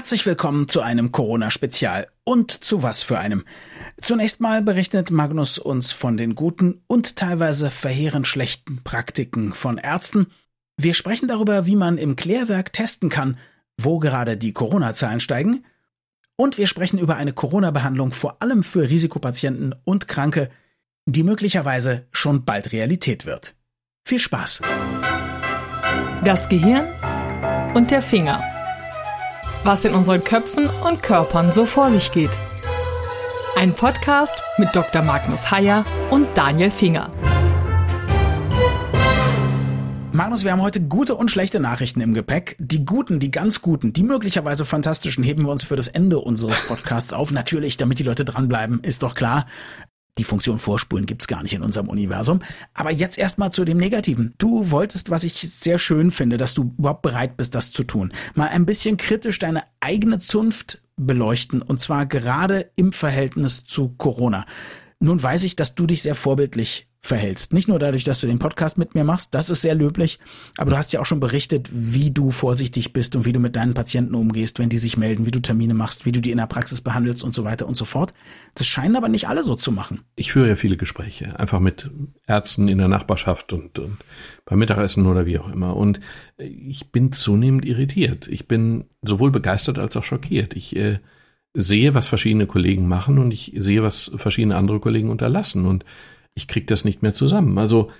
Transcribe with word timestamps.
Herzlich 0.00 0.24
willkommen 0.24 0.66
zu 0.66 0.80
einem 0.80 1.12
Corona-Spezial 1.12 2.06
und 2.24 2.64
zu 2.64 2.82
was 2.82 3.02
für 3.02 3.18
einem. 3.18 3.44
Zunächst 4.00 4.40
mal 4.40 4.62
berichtet 4.62 5.10
Magnus 5.10 5.58
uns 5.58 5.92
von 5.92 6.16
den 6.16 6.34
guten 6.34 6.82
und 6.86 7.16
teilweise 7.16 7.70
verheerend 7.70 8.26
schlechten 8.26 8.82
Praktiken 8.82 9.52
von 9.52 9.76
Ärzten. 9.76 10.28
Wir 10.78 10.94
sprechen 10.94 11.28
darüber, 11.28 11.66
wie 11.66 11.76
man 11.76 11.98
im 11.98 12.16
Klärwerk 12.16 12.72
testen 12.72 13.10
kann, 13.10 13.36
wo 13.78 13.98
gerade 13.98 14.38
die 14.38 14.54
Corona-Zahlen 14.54 15.20
steigen. 15.20 15.66
Und 16.34 16.56
wir 16.56 16.66
sprechen 16.66 16.98
über 16.98 17.16
eine 17.16 17.34
Corona-Behandlung 17.34 18.12
vor 18.12 18.40
allem 18.40 18.62
für 18.62 18.88
Risikopatienten 18.88 19.74
und 19.84 20.08
Kranke, 20.08 20.48
die 21.04 21.24
möglicherweise 21.24 22.06
schon 22.10 22.46
bald 22.46 22.72
Realität 22.72 23.26
wird. 23.26 23.54
Viel 24.06 24.18
Spaß! 24.18 24.62
Das 26.24 26.48
Gehirn 26.48 26.88
und 27.74 27.90
der 27.90 28.00
Finger. 28.00 28.59
Was 29.62 29.84
in 29.84 29.92
unseren 29.94 30.24
Köpfen 30.24 30.70
und 30.88 31.02
Körpern 31.02 31.52
so 31.52 31.66
vor 31.66 31.90
sich 31.90 32.12
geht. 32.12 32.30
Ein 33.56 33.74
Podcast 33.74 34.42
mit 34.56 34.74
Dr. 34.74 35.02
Magnus 35.02 35.50
Heyer 35.50 35.84
und 36.08 36.26
Daniel 36.34 36.70
Finger. 36.70 37.12
Magnus, 40.12 40.44
wir 40.44 40.52
haben 40.52 40.62
heute 40.62 40.80
gute 40.80 41.14
und 41.14 41.30
schlechte 41.30 41.60
Nachrichten 41.60 42.00
im 42.00 42.14
Gepäck. 42.14 42.56
Die 42.58 42.86
guten, 42.86 43.20
die 43.20 43.30
ganz 43.30 43.60
guten, 43.60 43.92
die 43.92 44.02
möglicherweise 44.02 44.64
fantastischen 44.64 45.22
heben 45.24 45.44
wir 45.44 45.52
uns 45.52 45.62
für 45.62 45.76
das 45.76 45.88
Ende 45.88 46.18
unseres 46.20 46.66
Podcasts 46.66 47.12
auf. 47.12 47.30
Natürlich, 47.30 47.76
damit 47.76 47.98
die 47.98 48.02
Leute 48.02 48.24
dranbleiben, 48.24 48.80
ist 48.80 49.02
doch 49.02 49.14
klar. 49.14 49.46
Die 50.18 50.24
Funktion 50.24 50.58
Vorspulen 50.58 51.06
gibt's 51.06 51.28
gar 51.28 51.42
nicht 51.42 51.54
in 51.54 51.62
unserem 51.62 51.88
Universum. 51.88 52.40
Aber 52.74 52.90
jetzt 52.90 53.18
erstmal 53.18 53.52
zu 53.52 53.64
dem 53.64 53.78
Negativen. 53.78 54.34
Du 54.38 54.70
wolltest, 54.70 55.10
was 55.10 55.24
ich 55.24 55.40
sehr 55.40 55.78
schön 55.78 56.10
finde, 56.10 56.36
dass 56.36 56.54
du 56.54 56.74
überhaupt 56.78 57.02
bereit 57.02 57.36
bist, 57.36 57.54
das 57.54 57.72
zu 57.72 57.84
tun. 57.84 58.12
Mal 58.34 58.48
ein 58.48 58.66
bisschen 58.66 58.96
kritisch 58.96 59.38
deine 59.38 59.62
eigene 59.80 60.18
Zunft 60.18 60.82
beleuchten 60.96 61.62
und 61.62 61.80
zwar 61.80 62.06
gerade 62.06 62.70
im 62.76 62.92
Verhältnis 62.92 63.64
zu 63.64 63.90
Corona. 63.96 64.46
Nun 64.98 65.22
weiß 65.22 65.44
ich, 65.44 65.56
dass 65.56 65.74
du 65.74 65.86
dich 65.86 66.02
sehr 66.02 66.14
vorbildlich 66.14 66.89
verhältst. 67.02 67.54
Nicht 67.54 67.66
nur 67.66 67.78
dadurch, 67.78 68.04
dass 68.04 68.20
du 68.20 68.26
den 68.26 68.38
Podcast 68.38 68.76
mit 68.76 68.94
mir 68.94 69.04
machst, 69.04 69.34
das 69.34 69.48
ist 69.48 69.62
sehr 69.62 69.74
löblich, 69.74 70.18
aber 70.58 70.70
du 70.70 70.76
hast 70.76 70.92
ja 70.92 71.00
auch 71.00 71.06
schon 71.06 71.20
berichtet, 71.20 71.70
wie 71.72 72.10
du 72.10 72.30
vorsichtig 72.30 72.92
bist 72.92 73.16
und 73.16 73.24
wie 73.24 73.32
du 73.32 73.40
mit 73.40 73.56
deinen 73.56 73.72
Patienten 73.72 74.14
umgehst, 74.14 74.58
wenn 74.58 74.68
die 74.68 74.76
sich 74.76 74.98
melden, 74.98 75.24
wie 75.24 75.30
du 75.30 75.40
Termine 75.40 75.72
machst, 75.72 76.04
wie 76.04 76.12
du 76.12 76.20
die 76.20 76.30
in 76.30 76.36
der 76.36 76.46
Praxis 76.46 76.82
behandelst 76.82 77.24
und 77.24 77.34
so 77.34 77.44
weiter 77.44 77.66
und 77.66 77.76
so 77.76 77.86
fort. 77.86 78.12
Das 78.54 78.66
scheinen 78.66 78.96
aber 78.96 79.08
nicht 79.08 79.28
alle 79.28 79.42
so 79.42 79.54
zu 79.54 79.72
machen. 79.72 80.02
Ich 80.14 80.32
führe 80.32 80.48
ja 80.48 80.56
viele 80.56 80.76
Gespräche, 80.76 81.38
einfach 81.40 81.60
mit 81.60 81.90
Ärzten 82.26 82.68
in 82.68 82.78
der 82.78 82.88
Nachbarschaft 82.88 83.54
und, 83.54 83.78
und 83.78 83.96
beim 84.44 84.58
Mittagessen 84.58 85.06
oder 85.06 85.24
wie 85.24 85.38
auch 85.38 85.50
immer. 85.50 85.76
Und 85.76 86.00
ich 86.36 86.92
bin 86.92 87.12
zunehmend 87.12 87.64
irritiert. 87.64 88.28
Ich 88.28 88.46
bin 88.46 88.84
sowohl 89.00 89.30
begeistert 89.30 89.78
als 89.78 89.96
auch 89.96 90.04
schockiert. 90.04 90.54
Ich 90.54 90.76
äh, 90.76 90.98
sehe, 91.54 91.94
was 91.94 92.06
verschiedene 92.06 92.46
Kollegen 92.46 92.86
machen 92.86 93.18
und 93.18 93.32
ich 93.32 93.52
sehe, 93.56 93.82
was 93.82 94.10
verschiedene 94.16 94.56
andere 94.56 94.80
Kollegen 94.80 95.08
unterlassen. 95.08 95.66
Und 95.66 95.84
ich 96.34 96.48
krieg 96.48 96.66
das 96.66 96.84
nicht 96.84 97.02
mehr 97.02 97.14
zusammen. 97.14 97.58
Also 97.58 97.90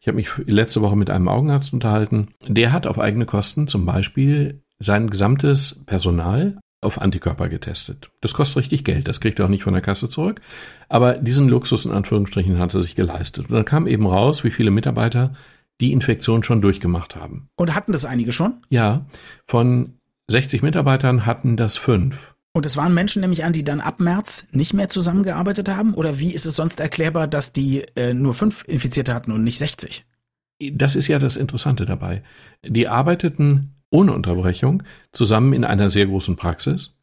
ich 0.00 0.08
habe 0.08 0.16
mich 0.16 0.30
letzte 0.46 0.82
Woche 0.82 0.96
mit 0.96 1.10
einem 1.10 1.28
Augenarzt 1.28 1.72
unterhalten. 1.72 2.28
Der 2.46 2.72
hat 2.72 2.86
auf 2.86 2.98
eigene 2.98 3.26
Kosten 3.26 3.66
zum 3.66 3.86
Beispiel 3.86 4.62
sein 4.78 5.10
gesamtes 5.10 5.82
Personal 5.86 6.58
auf 6.80 7.00
Antikörper 7.00 7.48
getestet. 7.48 8.10
Das 8.20 8.34
kostet 8.34 8.58
richtig 8.58 8.84
Geld, 8.84 9.08
das 9.08 9.20
kriegt 9.20 9.38
er 9.38 9.46
auch 9.46 9.50
nicht 9.50 9.64
von 9.64 9.72
der 9.72 9.82
Kasse 9.82 10.08
zurück. 10.08 10.40
Aber 10.88 11.14
diesen 11.14 11.48
Luxus 11.48 11.84
in 11.84 11.90
Anführungsstrichen 11.90 12.58
hat 12.58 12.74
er 12.74 12.82
sich 12.82 12.94
geleistet. 12.94 13.48
Und 13.48 13.54
dann 13.54 13.64
kam 13.64 13.86
eben 13.86 14.06
raus, 14.06 14.44
wie 14.44 14.50
viele 14.50 14.70
Mitarbeiter 14.70 15.34
die 15.80 15.92
Infektion 15.92 16.42
schon 16.42 16.60
durchgemacht 16.60 17.16
haben. 17.16 17.48
Und 17.56 17.74
hatten 17.74 17.92
das 17.92 18.04
einige 18.04 18.32
schon? 18.32 18.62
Ja, 18.68 19.06
von 19.46 19.94
60 20.28 20.62
Mitarbeitern 20.62 21.26
hatten 21.26 21.56
das 21.56 21.76
fünf. 21.76 22.33
Und 22.56 22.64
es 22.66 22.76
waren 22.76 22.94
Menschen 22.94 23.20
nämlich 23.20 23.44
an, 23.44 23.52
die 23.52 23.64
dann 23.64 23.80
ab 23.80 23.98
März 23.98 24.46
nicht 24.52 24.74
mehr 24.74 24.88
zusammengearbeitet 24.88 25.68
haben? 25.68 25.92
Oder 25.92 26.20
wie 26.20 26.32
ist 26.32 26.46
es 26.46 26.54
sonst 26.54 26.78
erklärbar, 26.78 27.26
dass 27.26 27.52
die 27.52 27.84
äh, 27.96 28.14
nur 28.14 28.32
fünf 28.32 28.64
Infizierte 28.68 29.12
hatten 29.12 29.32
und 29.32 29.42
nicht 29.42 29.58
60? 29.58 30.04
Das 30.72 30.94
ist 30.94 31.08
ja 31.08 31.18
das 31.18 31.34
Interessante 31.36 31.84
dabei. 31.84 32.22
Die 32.64 32.86
arbeiteten 32.86 33.74
ohne 33.90 34.12
Unterbrechung 34.12 34.84
zusammen 35.10 35.52
in 35.52 35.64
einer 35.64 35.90
sehr 35.90 36.06
großen 36.06 36.36
Praxis. 36.36 36.94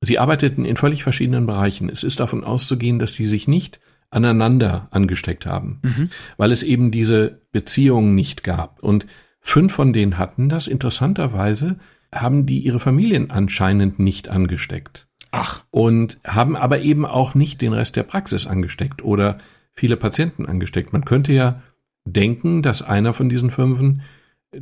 Sie 0.00 0.18
arbeiteten 0.18 0.64
in 0.64 0.76
völlig 0.76 1.02
verschiedenen 1.02 1.46
Bereichen. 1.46 1.90
Es 1.90 2.02
ist 2.02 2.18
davon 2.18 2.42
auszugehen, 2.42 2.98
dass 2.98 3.12
die 3.12 3.26
sich 3.26 3.46
nicht 3.46 3.80
aneinander 4.10 4.88
angesteckt 4.90 5.44
haben, 5.44 5.80
mhm. 5.82 6.10
weil 6.38 6.50
es 6.50 6.62
eben 6.62 6.90
diese 6.90 7.42
Beziehungen 7.52 8.14
nicht 8.14 8.42
gab. 8.42 8.82
Und 8.82 9.06
fünf 9.40 9.74
von 9.74 9.92
denen 9.92 10.16
hatten 10.16 10.48
das 10.48 10.66
interessanterweise 10.66 11.76
haben 12.12 12.46
die 12.46 12.60
ihre 12.60 12.80
Familien 12.80 13.30
anscheinend 13.30 13.98
nicht 13.98 14.28
angesteckt. 14.28 15.06
Ach. 15.30 15.64
Und 15.70 16.18
haben 16.24 16.56
aber 16.56 16.80
eben 16.80 17.04
auch 17.04 17.34
nicht 17.34 17.60
den 17.60 17.72
Rest 17.72 17.96
der 17.96 18.02
Praxis 18.02 18.46
angesteckt 18.46 19.04
oder 19.04 19.38
viele 19.74 19.96
Patienten 19.96 20.46
angesteckt. 20.46 20.92
Man 20.92 21.04
könnte 21.04 21.32
ja 21.32 21.62
denken, 22.04 22.62
dass 22.62 22.82
einer 22.82 23.12
von 23.12 23.28
diesen 23.28 23.50
Fünfen 23.50 24.02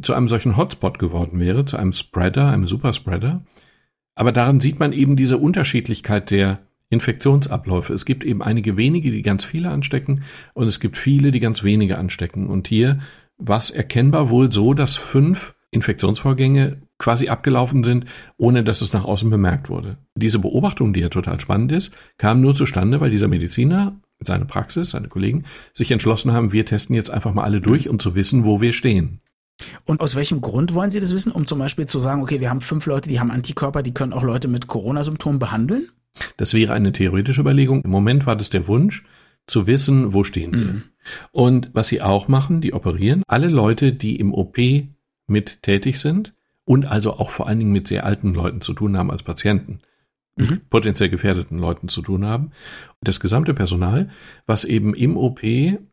zu 0.03 0.15
einem 0.15 0.29
solchen 0.29 0.57
Hotspot 0.57 0.99
geworden 0.99 1.39
wäre, 1.39 1.65
zu 1.65 1.77
einem 1.77 1.93
Spreader, 1.93 2.51
einem 2.51 2.67
Superspreader. 2.67 3.45
Aber 4.17 4.33
daran 4.33 4.61
sieht 4.61 4.81
man 4.81 4.93
eben 4.93 5.15
diese 5.15 5.39
Unterschiedlichkeit 5.39 6.31
der 6.31 6.61
Infektionsabläufe. 6.89 7.93
Es 7.93 8.05
gibt 8.05 8.25
eben 8.25 8.43
einige 8.43 8.77
wenige, 8.77 9.11
die 9.11 9.23
ganz 9.23 9.45
viele 9.45 9.71
anstecken 9.71 10.23
und 10.55 10.67
es 10.67 10.81
gibt 10.81 10.97
viele, 10.97 11.31
die 11.31 11.41
ganz 11.41 11.63
wenige 11.63 11.99
anstecken. 11.99 12.47
Und 12.47 12.69
hier 12.69 13.01
war 13.39 13.59
es 13.59 13.71
erkennbar 13.71 14.31
wohl 14.31 14.51
so, 14.51 14.75
dass 14.75 14.97
fünf 14.97 15.55
Infektionsvorgänge 15.71 16.83
quasi 16.99 17.29
abgelaufen 17.29 17.83
sind, 17.83 18.07
ohne 18.37 18.65
dass 18.65 18.81
es 18.81 18.93
nach 18.93 19.05
außen 19.05 19.29
bemerkt 19.29 19.69
wurde. 19.69 19.99
Diese 20.15 20.39
Beobachtung, 20.39 20.93
die 20.93 21.01
ja 21.01 21.09
total 21.09 21.41
spannend 21.41 21.73
ist, 21.73 21.93
kam 22.19 22.41
nur 22.41 22.55
zustande, 22.55 23.01
weil 23.01 23.11
dieser 23.11 23.29
Mediziner, 23.29 24.01
seine 24.21 24.47
Praxis, 24.47 24.93
seine 24.93 25.09
Kollegen 25.09 25.45
sich 25.75 25.91
entschlossen 25.91 26.33
haben, 26.33 26.53
wir 26.53 26.65
testen 26.65 26.97
jetzt 26.97 27.11
einfach 27.11 27.35
mal 27.35 27.45
alle 27.45 27.61
durch, 27.61 27.89
um 27.89 27.99
zu 27.99 28.15
wissen, 28.15 28.45
wo 28.45 28.61
wir 28.61 28.73
stehen. 28.73 29.21
Und 29.85 30.01
aus 30.01 30.17
welchem 30.17 30.41
Grund 30.41 30.75
wollen 30.75 30.91
Sie 30.91 31.01
das 31.01 31.13
wissen? 31.13 31.33
Um 31.33 31.47
zum 31.47 31.59
Beispiel 31.59 31.87
zu 31.87 32.01
sagen, 32.01 32.23
okay, 32.23 32.41
wir 32.41 32.51
haben 32.51 32.61
fünf 32.61 32.87
Leute, 32.87 33.09
die 33.09 33.21
haben 33.21 33.31
Antikörper, 33.31 33.83
die 33.83 33.95
können 33.95 34.13
auch 34.13 34.23
Leute 34.23 34.49
mit 34.49 34.67
Corona-Symptomen 34.67 35.39
behandeln? 35.39 35.89
Das 36.37 36.55
wäre 36.55 36.73
eine 36.73 36.93
theoretische 36.93 37.41
Überlegung. 37.41 37.83
Im 37.83 37.91
Moment 37.91 38.27
war 38.27 38.37
das 38.37 38.51
der 38.51 38.69
Wunsch, 38.69 39.05
zu 39.47 39.67
wissen, 39.67 40.13
wo 40.13 40.25
stehen 40.25 40.53
wir. 40.53 40.73
Mhm. 40.73 40.83
Und 41.31 41.71
was 41.73 41.89
sie 41.89 42.03
auch 42.03 42.29
machen, 42.29 42.61
die 42.61 42.73
operieren 42.73 43.23
alle 43.29 43.49
Leute, 43.49 43.93
die 43.93 44.17
im 44.17 44.35
OP 44.35 44.59
mit 45.29 45.63
tätig 45.63 46.01
sind 46.01 46.35
und 46.67 46.87
also 46.87 47.15
auch 47.15 47.31
vor 47.31 47.47
allen 47.47 47.59
Dingen 47.59 47.73
mit 47.73 47.89
sehr 47.89 48.05
alten 48.05 48.35
Leuten 48.35 48.61
zu 48.61 48.75
tun 48.75 48.99
haben 48.99 49.11
als 49.11 49.23
Patienten. 49.23 49.81
Mhm. 50.39 50.61
potenziell 50.69 51.09
gefährdeten 51.09 51.59
Leuten 51.59 51.89
zu 51.89 52.03
tun 52.03 52.27
haben. 52.27 52.51
Das 53.01 53.21
gesamte 53.21 53.55
Personal, 53.55 54.11
was 54.47 54.65
eben 54.65 54.95
im 54.95 55.17
OP 55.17 55.41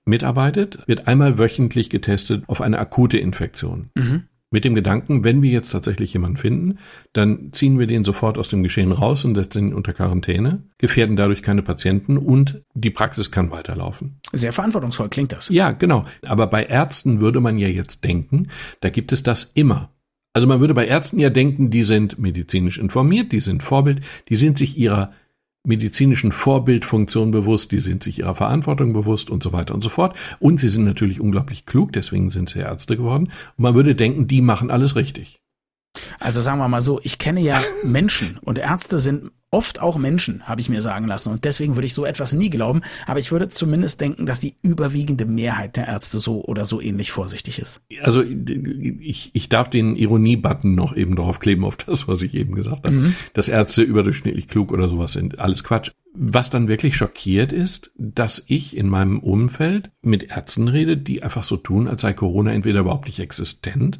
mitarbeitet, 0.03 0.79
wird 0.85 1.07
einmal 1.07 1.37
wöchentlich 1.37 1.89
getestet 1.89 2.43
auf 2.47 2.59
eine 2.59 2.77
akute 2.77 3.17
Infektion. 3.17 3.89
Mhm. 3.95 4.23
Mit 4.51 4.65
dem 4.65 4.75
Gedanken, 4.75 5.23
wenn 5.23 5.41
wir 5.41 5.49
jetzt 5.49 5.71
tatsächlich 5.71 6.13
jemanden 6.13 6.37
finden, 6.37 6.77
dann 7.11 7.53
ziehen 7.53 7.79
wir 7.79 7.87
den 7.87 8.03
sofort 8.03 8.37
aus 8.37 8.49
dem 8.49 8.61
Geschehen 8.61 8.91
raus 8.91 9.25
und 9.25 9.33
setzen 9.33 9.69
ihn 9.69 9.73
unter 9.73 9.93
Quarantäne, 9.93 10.61
gefährden 10.77 11.15
dadurch 11.15 11.41
keine 11.41 11.63
Patienten 11.63 12.17
und 12.17 12.61
die 12.75 12.91
Praxis 12.91 13.31
kann 13.31 13.49
weiterlaufen. 13.49 14.19
Sehr 14.31 14.53
verantwortungsvoll 14.53 15.09
klingt 15.09 15.31
das. 15.31 15.49
Ja, 15.49 15.71
genau. 15.71 16.05
Aber 16.21 16.45
bei 16.47 16.65
Ärzten 16.65 17.19
würde 17.19 17.39
man 17.39 17.57
ja 17.57 17.67
jetzt 17.67 18.03
denken, 18.03 18.49
da 18.81 18.89
gibt 18.89 19.11
es 19.11 19.23
das 19.23 19.49
immer. 19.55 19.89
Also 20.33 20.47
man 20.47 20.59
würde 20.59 20.73
bei 20.73 20.87
Ärzten 20.87 21.19
ja 21.19 21.29
denken, 21.29 21.69
die 21.69 21.83
sind 21.83 22.17
medizinisch 22.17 22.79
informiert, 22.79 23.31
die 23.31 23.39
sind 23.39 23.61
Vorbild, 23.61 24.01
die 24.29 24.35
sind 24.35 24.57
sich 24.57 24.77
ihrer 24.77 25.13
medizinischen 25.65 26.31
Vorbildfunktion 26.31 27.31
bewusst, 27.31 27.71
die 27.71 27.79
sind 27.79 28.03
sich 28.03 28.19
ihrer 28.19 28.35
Verantwortung 28.35 28.91
bewusst 28.93 29.29
und 29.29 29.43
so 29.43 29.53
weiter 29.53 29.73
und 29.73 29.81
so 29.81 29.89
fort. 29.89 30.17
Und 30.39 30.59
sie 30.59 30.67
sind 30.67 30.83
natürlich 30.83 31.21
unglaublich 31.21 31.65
klug, 31.65 31.93
deswegen 31.93 32.31
sind 32.31 32.49
sie 32.49 32.59
Ärzte 32.59 32.97
geworden. 32.97 33.25
Und 33.57 33.63
man 33.63 33.75
würde 33.75 33.95
denken, 33.95 34.27
die 34.27 34.41
machen 34.41 34.71
alles 34.71 34.95
richtig. 34.95 35.39
Also 36.19 36.41
sagen 36.41 36.59
wir 36.59 36.67
mal 36.67 36.81
so, 36.81 36.99
ich 37.03 37.19
kenne 37.19 37.39
ja 37.39 37.61
Menschen 37.83 38.39
und 38.41 38.57
Ärzte 38.57 38.99
sind 38.99 39.31
oft 39.53 39.79
auch 39.79 39.97
Menschen, 39.97 40.43
habe 40.47 40.61
ich 40.61 40.69
mir 40.69 40.81
sagen 40.81 41.07
lassen. 41.07 41.31
Und 41.31 41.45
deswegen 41.45 41.75
würde 41.75 41.85
ich 41.85 41.93
so 41.93 42.05
etwas 42.05 42.33
nie 42.33 42.49
glauben. 42.49 42.81
Aber 43.05 43.19
ich 43.19 43.31
würde 43.31 43.49
zumindest 43.49 44.01
denken, 44.01 44.25
dass 44.25 44.39
die 44.39 44.55
überwiegende 44.61 45.25
Mehrheit 45.25 45.77
der 45.77 45.87
Ärzte 45.87 46.19
so 46.19 46.43
oder 46.43 46.65
so 46.65 46.81
ähnlich 46.81 47.11
vorsichtig 47.11 47.59
ist. 47.59 47.81
Also 48.01 48.23
ich, 48.23 49.29
ich 49.33 49.49
darf 49.49 49.69
den 49.69 49.95
Ironie-Button 49.95 50.73
noch 50.73 50.95
eben 50.95 51.15
drauf 51.15 51.39
kleben 51.39 51.63
auf 51.65 51.75
das, 51.75 52.07
was 52.07 52.21
ich 52.23 52.33
eben 52.33 52.55
gesagt 52.55 52.85
habe. 52.85 52.95
Mhm. 52.95 53.15
Dass 53.33 53.47
Ärzte 53.47 53.83
überdurchschnittlich 53.83 54.47
klug 54.47 54.71
oder 54.71 54.89
sowas 54.89 55.13
sind. 55.13 55.39
Alles 55.39 55.63
Quatsch. 55.63 55.91
Was 56.15 56.49
dann 56.49 56.67
wirklich 56.67 56.95
schockiert 56.95 57.51
ist, 57.51 57.91
dass 57.97 58.43
ich 58.47 58.77
in 58.77 58.87
meinem 58.87 59.19
Umfeld 59.19 59.91
mit 60.01 60.31
Ärzten 60.31 60.67
rede, 60.67 60.97
die 60.97 61.23
einfach 61.23 61.43
so 61.43 61.57
tun, 61.57 61.87
als 61.87 62.01
sei 62.01 62.13
Corona 62.13 62.51
entweder 62.53 62.81
überhaupt 62.81 63.05
nicht 63.05 63.19
existent 63.19 63.99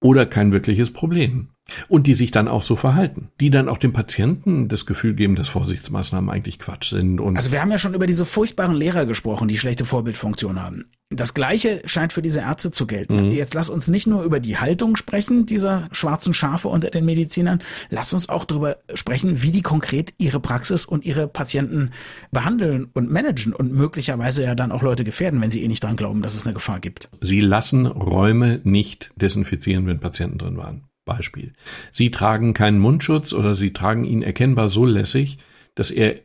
oder 0.00 0.26
kein 0.26 0.52
wirkliches 0.52 0.92
Problem. 0.92 1.48
Und 1.88 2.06
die 2.06 2.14
sich 2.14 2.30
dann 2.30 2.48
auch 2.48 2.62
so 2.62 2.76
verhalten. 2.76 3.28
Die 3.40 3.50
dann 3.50 3.68
auch 3.68 3.78
dem 3.78 3.92
Patienten 3.92 4.68
das 4.68 4.86
Gefühl 4.86 5.14
geben, 5.14 5.36
dass 5.36 5.48
Vorsichtsmaßnahmen 5.48 6.30
eigentlich 6.30 6.58
Quatsch 6.58 6.90
sind. 6.90 7.20
Und 7.20 7.36
also 7.36 7.52
wir 7.52 7.60
haben 7.60 7.70
ja 7.70 7.78
schon 7.78 7.94
über 7.94 8.06
diese 8.06 8.24
furchtbaren 8.24 8.76
Lehrer 8.76 9.06
gesprochen, 9.06 9.48
die 9.48 9.58
schlechte 9.58 9.84
Vorbildfunktion 9.84 10.62
haben. 10.62 10.84
Das 11.14 11.34
Gleiche 11.34 11.82
scheint 11.84 12.12
für 12.12 12.22
diese 12.22 12.40
Ärzte 12.40 12.70
zu 12.70 12.86
gelten. 12.86 13.26
Mhm. 13.26 13.30
Jetzt 13.30 13.54
lass 13.54 13.68
uns 13.68 13.88
nicht 13.88 14.06
nur 14.06 14.22
über 14.22 14.40
die 14.40 14.56
Haltung 14.56 14.96
sprechen, 14.96 15.46
dieser 15.46 15.88
schwarzen 15.92 16.32
Schafe 16.32 16.68
unter 16.68 16.90
den 16.90 17.04
Medizinern. 17.04 17.62
Lass 17.90 18.12
uns 18.12 18.28
auch 18.28 18.44
darüber 18.44 18.78
sprechen, 18.94 19.42
wie 19.42 19.50
die 19.50 19.62
konkret 19.62 20.14
ihre 20.18 20.40
Praxis 20.40 20.84
und 20.84 21.04
ihre 21.04 21.28
Patienten 21.28 21.90
behandeln 22.30 22.88
und 22.94 23.10
managen 23.10 23.52
und 23.52 23.72
möglicherweise 23.72 24.44
ja 24.44 24.54
dann 24.54 24.72
auch 24.72 24.82
Leute 24.82 25.04
gefährden, 25.04 25.40
wenn 25.40 25.50
sie 25.50 25.62
eh 25.62 25.68
nicht 25.68 25.84
dran 25.84 25.96
glauben, 25.96 26.22
dass 26.22 26.34
es 26.34 26.44
eine 26.44 26.54
Gefahr 26.54 26.80
gibt. 26.80 27.08
Sie 27.20 27.40
lassen 27.40 27.86
Räume 27.86 28.60
nicht 28.64 29.12
desinfizieren, 29.16 29.86
wenn 29.86 30.00
Patienten 30.00 30.38
drin 30.38 30.56
waren. 30.56 30.84
Beispiel. 31.04 31.52
Sie 31.90 32.10
tragen 32.10 32.54
keinen 32.54 32.78
Mundschutz 32.78 33.32
oder 33.32 33.54
sie 33.54 33.72
tragen 33.72 34.04
ihn 34.04 34.22
erkennbar 34.22 34.68
so 34.68 34.84
lässig, 34.84 35.38
dass 35.74 35.90
er 35.90 36.20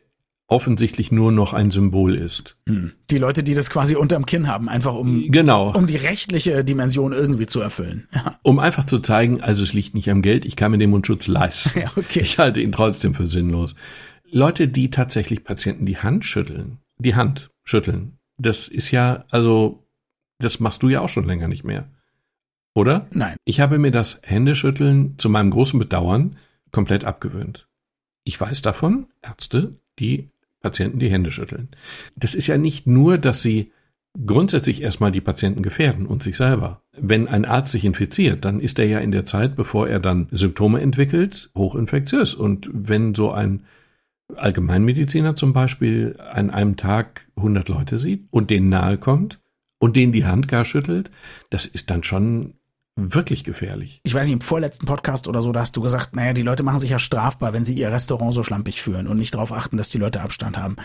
offensichtlich 0.48 1.12
nur 1.12 1.30
noch 1.30 1.52
ein 1.52 1.70
Symbol 1.70 2.14
ist. 2.14 2.56
Hm. 2.66 2.92
Die 3.10 3.18
Leute, 3.18 3.42
die 3.42 3.54
das 3.54 3.68
quasi 3.68 3.96
unterm 3.96 4.24
Kinn 4.24 4.48
haben, 4.48 4.68
einfach 4.70 4.94
um, 4.94 5.30
genau. 5.30 5.74
um 5.74 5.86
die 5.86 5.96
rechtliche 5.96 6.64
Dimension 6.64 7.12
irgendwie 7.12 7.46
zu 7.46 7.60
erfüllen. 7.60 8.08
Ja. 8.14 8.38
Um 8.42 8.58
einfach 8.58 8.84
zu 8.84 8.98
zeigen, 9.00 9.42
also 9.42 9.62
es 9.62 9.74
liegt 9.74 9.94
nicht 9.94 10.10
am 10.10 10.22
Geld, 10.22 10.46
ich 10.46 10.56
kann 10.56 10.70
mir 10.70 10.78
den 10.78 10.90
Mundschutz 10.90 11.28
leisten. 11.28 11.68
Ja, 11.78 11.92
okay. 11.96 12.20
Ich 12.20 12.38
halte 12.38 12.60
ihn 12.60 12.72
trotzdem 12.72 13.14
für 13.14 13.26
sinnlos. 13.26 13.74
Leute, 14.30 14.68
die 14.68 14.90
tatsächlich 14.90 15.44
Patienten 15.44 15.86
die 15.86 15.98
Hand 15.98 16.24
schütteln, 16.24 16.78
die 16.98 17.14
Hand 17.14 17.50
schütteln, 17.62 18.18
das 18.38 18.68
ist 18.68 18.90
ja, 18.90 19.24
also, 19.30 19.86
das 20.38 20.60
machst 20.60 20.82
du 20.82 20.88
ja 20.88 21.00
auch 21.00 21.08
schon 21.08 21.26
länger 21.26 21.48
nicht 21.48 21.64
mehr. 21.64 21.90
Oder? 22.74 23.06
Nein. 23.12 23.36
Ich 23.44 23.60
habe 23.60 23.78
mir 23.78 23.90
das 23.90 24.20
Händeschütteln 24.22 25.18
zu 25.18 25.30
meinem 25.30 25.50
großen 25.50 25.78
Bedauern 25.78 26.36
komplett 26.70 27.04
abgewöhnt. 27.04 27.66
Ich 28.24 28.40
weiß 28.40 28.62
davon, 28.62 29.06
Ärzte, 29.22 29.80
die 29.98 30.30
Patienten 30.60 30.98
die 30.98 31.10
Hände 31.10 31.30
schütteln. 31.30 31.68
Das 32.16 32.34
ist 32.34 32.46
ja 32.46 32.58
nicht 32.58 32.86
nur, 32.86 33.18
dass 33.18 33.42
sie 33.42 33.72
grundsätzlich 34.26 34.82
erstmal 34.82 35.12
die 35.12 35.20
Patienten 35.20 35.62
gefährden 35.62 36.06
und 36.06 36.22
sich 36.22 36.36
selber. 36.36 36.82
Wenn 36.92 37.28
ein 37.28 37.44
Arzt 37.44 37.72
sich 37.72 37.84
infiziert, 37.84 38.44
dann 38.44 38.60
ist 38.60 38.78
er 38.78 38.86
ja 38.86 38.98
in 38.98 39.12
der 39.12 39.26
Zeit, 39.26 39.54
bevor 39.54 39.88
er 39.88 40.00
dann 40.00 40.28
Symptome 40.30 40.80
entwickelt, 40.80 41.50
hochinfektiös. 41.56 42.34
Und 42.34 42.68
wenn 42.72 43.14
so 43.14 43.30
ein 43.30 43.64
Allgemeinmediziner 44.34 45.36
zum 45.36 45.52
Beispiel 45.52 46.16
an 46.32 46.50
einem 46.50 46.76
Tag 46.76 47.26
100 47.36 47.68
Leute 47.68 47.98
sieht 47.98 48.26
und 48.30 48.50
denen 48.50 48.68
nahe 48.68 48.98
kommt 48.98 49.40
und 49.78 49.96
denen 49.96 50.12
die 50.12 50.26
Hand 50.26 50.48
gar 50.48 50.64
schüttelt, 50.64 51.10
das 51.50 51.66
ist 51.66 51.90
dann 51.90 52.02
schon 52.02 52.54
wirklich 52.98 53.44
gefährlich. 53.44 54.00
Ich 54.02 54.12
weiß 54.12 54.26
nicht, 54.26 54.34
im 54.34 54.40
vorletzten 54.40 54.86
Podcast 54.86 55.28
oder 55.28 55.40
so, 55.40 55.52
da 55.52 55.60
hast 55.60 55.76
du 55.76 55.80
gesagt, 55.80 56.16
naja, 56.16 56.32
die 56.32 56.42
Leute 56.42 56.64
machen 56.64 56.80
sich 56.80 56.90
ja 56.90 56.98
strafbar, 56.98 57.52
wenn 57.52 57.64
sie 57.64 57.74
ihr 57.74 57.92
Restaurant 57.92 58.34
so 58.34 58.42
schlampig 58.42 58.82
führen 58.82 59.06
und 59.06 59.18
nicht 59.18 59.34
darauf 59.34 59.52
achten, 59.52 59.76
dass 59.76 59.90
die 59.90 59.98
Leute 59.98 60.20
Abstand 60.20 60.56
haben. 60.56 60.76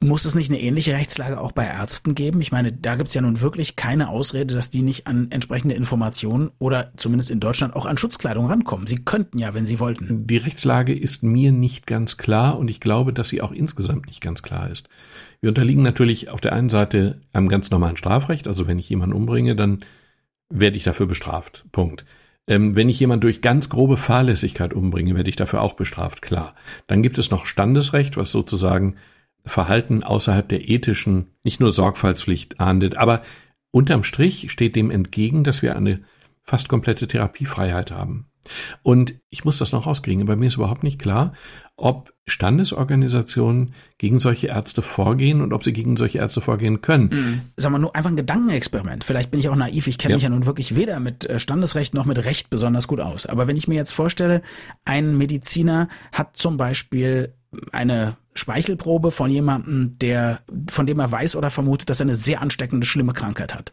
Muss 0.00 0.24
es 0.24 0.34
nicht 0.34 0.50
eine 0.50 0.60
ähnliche 0.60 0.92
Rechtslage 0.92 1.40
auch 1.40 1.52
bei 1.52 1.64
Ärzten 1.64 2.14
geben? 2.14 2.40
Ich 2.40 2.50
meine, 2.50 2.72
da 2.72 2.96
gibt's 2.96 3.14
ja 3.14 3.22
nun 3.22 3.40
wirklich 3.40 3.76
keine 3.76 4.08
Ausrede, 4.08 4.54
dass 4.54 4.70
die 4.70 4.82
nicht 4.82 5.06
an 5.06 5.28
entsprechende 5.30 5.76
Informationen 5.76 6.50
oder 6.58 6.92
zumindest 6.96 7.30
in 7.30 7.40
Deutschland 7.40 7.76
auch 7.76 7.86
an 7.86 7.96
Schutzkleidung 7.96 8.46
rankommen. 8.46 8.86
Sie 8.86 9.04
könnten 9.04 9.38
ja, 9.38 9.54
wenn 9.54 9.64
sie 9.64 9.78
wollten. 9.78 10.26
Die 10.26 10.36
Rechtslage 10.36 10.94
ist 10.94 11.22
mir 11.22 11.52
nicht 11.52 11.86
ganz 11.86 12.16
klar 12.16 12.58
und 12.58 12.68
ich 12.68 12.80
glaube, 12.80 13.12
dass 13.12 13.28
sie 13.28 13.40
auch 13.40 13.52
insgesamt 13.52 14.06
nicht 14.06 14.20
ganz 14.20 14.42
klar 14.42 14.70
ist. 14.70 14.88
Wir 15.40 15.50
unterliegen 15.50 15.82
natürlich 15.82 16.30
auf 16.30 16.40
der 16.40 16.52
einen 16.52 16.70
Seite 16.70 17.20
einem 17.32 17.48
ganz 17.48 17.70
normalen 17.70 17.96
Strafrecht, 17.96 18.48
also 18.48 18.66
wenn 18.66 18.78
ich 18.78 18.88
jemanden 18.88 19.14
umbringe, 19.14 19.54
dann 19.54 19.84
werde 20.48 20.76
ich 20.76 20.84
dafür 20.84 21.06
bestraft. 21.06 21.64
Punkt. 21.72 22.04
Ähm, 22.46 22.76
wenn 22.76 22.88
ich 22.88 23.00
jemanden 23.00 23.22
durch 23.22 23.40
ganz 23.40 23.68
grobe 23.68 23.96
Fahrlässigkeit 23.96 24.74
umbringe, 24.74 25.14
werde 25.14 25.30
ich 25.30 25.36
dafür 25.36 25.62
auch 25.62 25.74
bestraft, 25.74 26.20
klar. 26.20 26.54
Dann 26.86 27.02
gibt 27.02 27.18
es 27.18 27.30
noch 27.30 27.46
Standesrecht, 27.46 28.16
was 28.16 28.30
sozusagen 28.30 28.96
Verhalten 29.46 30.02
außerhalb 30.02 30.48
der 30.48 30.68
ethischen, 30.68 31.28
nicht 31.42 31.60
nur 31.60 31.70
Sorgfaltspflicht 31.70 32.60
ahndet, 32.60 32.96
aber 32.96 33.22
unterm 33.70 34.04
Strich 34.04 34.50
steht 34.50 34.76
dem 34.76 34.90
entgegen, 34.90 35.44
dass 35.44 35.62
wir 35.62 35.76
eine 35.76 36.00
fast 36.42 36.68
komplette 36.68 37.08
Therapiefreiheit 37.08 37.90
haben. 37.90 38.26
Und 38.82 39.14
ich 39.30 39.44
muss 39.44 39.58
das 39.58 39.72
noch 39.72 39.86
rauskriegen. 39.86 40.26
Bei 40.26 40.36
mir 40.36 40.46
ist 40.46 40.56
überhaupt 40.56 40.82
nicht 40.82 40.98
klar, 40.98 41.32
ob 41.76 42.12
Standesorganisationen 42.26 43.74
gegen 43.98 44.20
solche 44.20 44.46
Ärzte 44.46 44.80
vorgehen 44.80 45.40
und 45.40 45.52
ob 45.52 45.64
sie 45.64 45.72
gegen 45.72 45.96
solche 45.96 46.18
Ärzte 46.18 46.40
vorgehen 46.40 46.80
können. 46.80 47.08
Mhm. 47.10 47.40
Sagen 47.56 47.74
wir 47.74 47.78
nur 47.78 47.96
einfach 47.96 48.10
ein 48.10 48.16
Gedankenexperiment. 48.16 49.04
Vielleicht 49.04 49.30
bin 49.30 49.40
ich 49.40 49.48
auch 49.48 49.56
naiv. 49.56 49.86
Ich 49.86 49.98
kenne 49.98 50.12
ja. 50.12 50.16
mich 50.16 50.22
ja 50.22 50.28
nun 50.30 50.46
wirklich 50.46 50.76
weder 50.76 51.00
mit 51.00 51.28
äh, 51.28 51.38
Standesrecht 51.38 51.94
noch 51.94 52.04
mit 52.06 52.24
Recht 52.24 52.48
besonders 52.50 52.88
gut 52.88 53.00
aus. 53.00 53.26
Aber 53.26 53.46
wenn 53.46 53.56
ich 53.56 53.68
mir 53.68 53.74
jetzt 53.74 53.92
vorstelle, 53.92 54.42
ein 54.84 55.18
Mediziner 55.18 55.88
hat 56.12 56.36
zum 56.36 56.56
Beispiel 56.56 57.34
eine 57.72 58.16
Speichelprobe 58.34 59.10
von 59.10 59.30
jemandem, 59.30 59.98
der, 59.98 60.40
von 60.68 60.86
dem 60.86 60.98
er 60.98 61.10
weiß 61.10 61.36
oder 61.36 61.50
vermutet, 61.50 61.90
dass 61.90 62.00
er 62.00 62.06
eine 62.06 62.16
sehr 62.16 62.40
ansteckende, 62.40 62.86
schlimme 62.86 63.12
Krankheit 63.12 63.54
hat. 63.54 63.72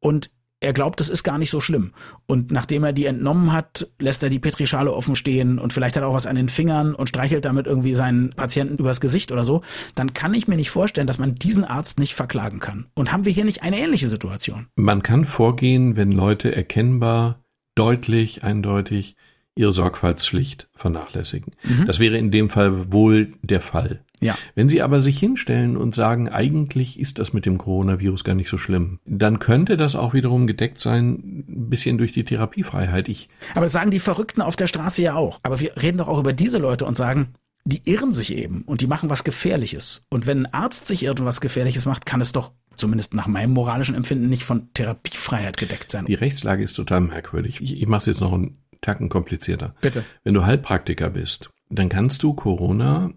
Und 0.00 0.30
er 0.64 0.72
glaubt, 0.72 1.00
es 1.00 1.10
ist 1.10 1.22
gar 1.22 1.38
nicht 1.38 1.50
so 1.50 1.60
schlimm. 1.60 1.92
Und 2.26 2.50
nachdem 2.50 2.84
er 2.84 2.92
die 2.92 3.06
entnommen 3.06 3.52
hat, 3.52 3.88
lässt 3.98 4.22
er 4.22 4.30
die 4.30 4.38
Petrischale 4.38 4.92
offen 4.92 5.14
stehen 5.16 5.58
und 5.58 5.72
vielleicht 5.72 5.96
hat 5.96 6.02
er 6.02 6.08
auch 6.08 6.14
was 6.14 6.26
an 6.26 6.36
den 6.36 6.48
Fingern 6.48 6.94
und 6.94 7.08
streichelt 7.08 7.44
damit 7.44 7.66
irgendwie 7.66 7.94
seinen 7.94 8.30
Patienten 8.30 8.78
übers 8.78 9.00
Gesicht 9.00 9.30
oder 9.30 9.44
so, 9.44 9.62
dann 9.94 10.14
kann 10.14 10.34
ich 10.34 10.48
mir 10.48 10.56
nicht 10.56 10.70
vorstellen, 10.70 11.06
dass 11.06 11.18
man 11.18 11.34
diesen 11.34 11.64
Arzt 11.64 11.98
nicht 11.98 12.14
verklagen 12.14 12.60
kann. 12.60 12.86
Und 12.94 13.12
haben 13.12 13.24
wir 13.24 13.32
hier 13.32 13.44
nicht 13.44 13.62
eine 13.62 13.78
ähnliche 13.78 14.08
Situation? 14.08 14.66
Man 14.76 15.02
kann 15.02 15.24
vorgehen, 15.24 15.96
wenn 15.96 16.10
Leute 16.10 16.54
erkennbar, 16.54 17.44
deutlich, 17.74 18.44
eindeutig 18.44 19.16
ihre 19.56 19.72
Sorgfaltspflicht 19.72 20.68
vernachlässigen. 20.74 21.54
Mhm. 21.62 21.86
Das 21.86 22.00
wäre 22.00 22.18
in 22.18 22.30
dem 22.30 22.50
Fall 22.50 22.92
wohl 22.92 23.32
der 23.42 23.60
Fall. 23.60 24.04
Ja. 24.20 24.38
Wenn 24.54 24.68
Sie 24.68 24.80
aber 24.80 25.00
sich 25.00 25.18
hinstellen 25.18 25.76
und 25.76 25.94
sagen, 25.94 26.28
eigentlich 26.28 26.98
ist 26.98 27.18
das 27.18 27.34
mit 27.34 27.44
dem 27.44 27.58
Coronavirus 27.58 28.24
gar 28.24 28.34
nicht 28.34 28.48
so 28.48 28.56
schlimm, 28.56 28.98
dann 29.04 29.38
könnte 29.38 29.76
das 29.76 29.96
auch 29.96 30.14
wiederum 30.14 30.46
gedeckt 30.46 30.80
sein, 30.80 31.44
ein 31.46 31.68
bisschen 31.68 31.98
durch 31.98 32.12
die 32.12 32.24
Therapiefreiheit. 32.24 33.08
Ich 33.08 33.28
aber 33.54 33.66
das 33.66 33.72
sagen 33.72 33.90
die 33.90 33.98
Verrückten 33.98 34.40
auf 34.40 34.56
der 34.56 34.66
Straße 34.66 35.02
ja 35.02 35.14
auch. 35.14 35.40
Aber 35.42 35.60
wir 35.60 35.76
reden 35.76 35.98
doch 35.98 36.08
auch 36.08 36.18
über 36.18 36.32
diese 36.32 36.58
Leute 36.58 36.86
und 36.86 36.96
sagen, 36.96 37.34
die 37.66 37.82
irren 37.84 38.12
sich 38.12 38.34
eben 38.34 38.62
und 38.62 38.80
die 38.80 38.86
machen 38.86 39.10
was 39.10 39.24
Gefährliches. 39.24 40.06
Und 40.10 40.26
wenn 40.26 40.46
ein 40.46 40.52
Arzt 40.54 40.86
sich 40.86 41.02
irgendwas 41.02 41.40
Gefährliches 41.40 41.86
macht, 41.86 42.06
kann 42.06 42.20
es 42.20 42.32
doch 42.32 42.52
zumindest 42.76 43.14
nach 43.14 43.26
meinem 43.26 43.52
moralischen 43.52 43.94
Empfinden 43.94 44.28
nicht 44.28 44.44
von 44.44 44.72
Therapiefreiheit 44.74 45.56
gedeckt 45.56 45.90
sein. 45.90 46.06
Die 46.06 46.14
Rechtslage 46.14 46.62
ist 46.62 46.74
total 46.74 47.02
merkwürdig. 47.02 47.60
Ich, 47.60 47.80
ich 47.80 47.86
mache 47.86 48.00
es 48.00 48.06
jetzt 48.06 48.20
noch 48.20 48.32
einen 48.32 48.58
Tacken 48.84 49.08
komplizierter. 49.08 49.74
Bitte. 49.80 50.04
Wenn 50.22 50.34
du 50.34 50.44
Heilpraktiker 50.44 51.10
bist, 51.10 51.50
dann 51.70 51.88
kannst 51.88 52.22
du 52.22 52.34
Corona 52.34 53.12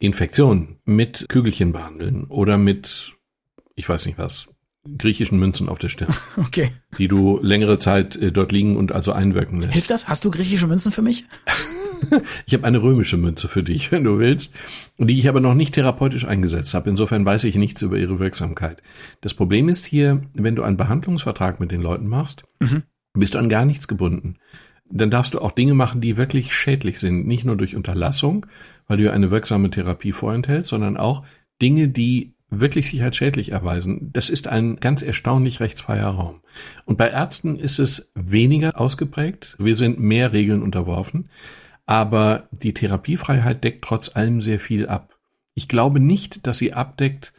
Infektion 0.00 0.76
mit 0.84 1.26
Kügelchen 1.28 1.72
behandeln 1.72 2.24
oder 2.24 2.56
mit, 2.56 3.14
ich 3.74 3.88
weiß 3.88 4.06
nicht 4.06 4.18
was, 4.18 4.48
griechischen 4.96 5.38
Münzen 5.38 5.68
auf 5.68 5.78
der 5.78 5.88
Stirn. 5.88 6.14
Okay. 6.36 6.70
Die 6.96 7.08
du 7.08 7.40
längere 7.42 7.78
Zeit 7.78 8.14
äh, 8.16 8.30
dort 8.30 8.52
liegen 8.52 8.76
und 8.76 8.92
also 8.92 9.12
einwirken 9.12 9.60
lässt. 9.60 9.72
Hilft 9.72 9.90
das? 9.90 10.06
Hast 10.06 10.24
du 10.24 10.30
griechische 10.30 10.68
Münzen 10.68 10.92
für 10.92 11.02
mich? 11.02 11.24
ich 12.46 12.54
habe 12.54 12.64
eine 12.64 12.80
römische 12.80 13.16
Münze 13.16 13.48
für 13.48 13.64
dich, 13.64 13.90
wenn 13.90 14.04
du 14.04 14.20
willst, 14.20 14.54
die 14.98 15.18
ich 15.18 15.28
aber 15.28 15.40
noch 15.40 15.54
nicht 15.54 15.74
therapeutisch 15.74 16.26
eingesetzt 16.26 16.74
habe. 16.74 16.88
Insofern 16.88 17.26
weiß 17.26 17.42
ich 17.44 17.56
nichts 17.56 17.82
über 17.82 17.98
ihre 17.98 18.20
Wirksamkeit. 18.20 18.82
Das 19.20 19.34
Problem 19.34 19.68
ist 19.68 19.84
hier, 19.84 20.22
wenn 20.32 20.54
du 20.54 20.62
einen 20.62 20.76
Behandlungsvertrag 20.76 21.58
mit 21.58 21.72
den 21.72 21.82
Leuten 21.82 22.06
machst, 22.06 22.44
mhm. 22.60 22.84
bist 23.14 23.34
du 23.34 23.38
an 23.38 23.48
gar 23.48 23.64
nichts 23.64 23.88
gebunden. 23.88 24.36
Dann 24.90 25.10
darfst 25.10 25.34
du 25.34 25.40
auch 25.40 25.52
Dinge 25.52 25.74
machen, 25.74 26.00
die 26.00 26.16
wirklich 26.16 26.54
schädlich 26.54 26.98
sind. 26.98 27.26
Nicht 27.26 27.44
nur 27.44 27.56
durch 27.56 27.76
Unterlassung, 27.76 28.46
weil 28.86 28.98
du 28.98 29.12
eine 29.12 29.30
wirksame 29.30 29.70
Therapie 29.70 30.12
vorenthältst, 30.12 30.70
sondern 30.70 30.96
auch 30.96 31.24
Dinge, 31.60 31.88
die 31.88 32.34
wirklich 32.50 32.88
sich 32.88 33.02
als 33.02 33.16
schädlich 33.16 33.52
erweisen. 33.52 34.10
Das 34.12 34.30
ist 34.30 34.48
ein 34.48 34.76
ganz 34.76 35.02
erstaunlich 35.02 35.60
rechtsfreier 35.60 36.08
Raum. 36.08 36.40
Und 36.86 36.96
bei 36.96 37.10
Ärzten 37.10 37.58
ist 37.58 37.78
es 37.78 38.10
weniger 38.14 38.80
ausgeprägt. 38.80 39.54
Wir 39.58 39.76
sind 39.76 40.00
mehr 40.00 40.32
Regeln 40.32 40.62
unterworfen. 40.62 41.28
Aber 41.84 42.48
die 42.50 42.74
Therapiefreiheit 42.74 43.64
deckt 43.64 43.84
trotz 43.84 44.14
allem 44.14 44.40
sehr 44.40 44.60
viel 44.60 44.88
ab. 44.88 45.18
Ich 45.54 45.68
glaube 45.68 46.00
nicht, 46.00 46.46
dass 46.46 46.58
sie 46.58 46.72
abdeckt, 46.72 47.32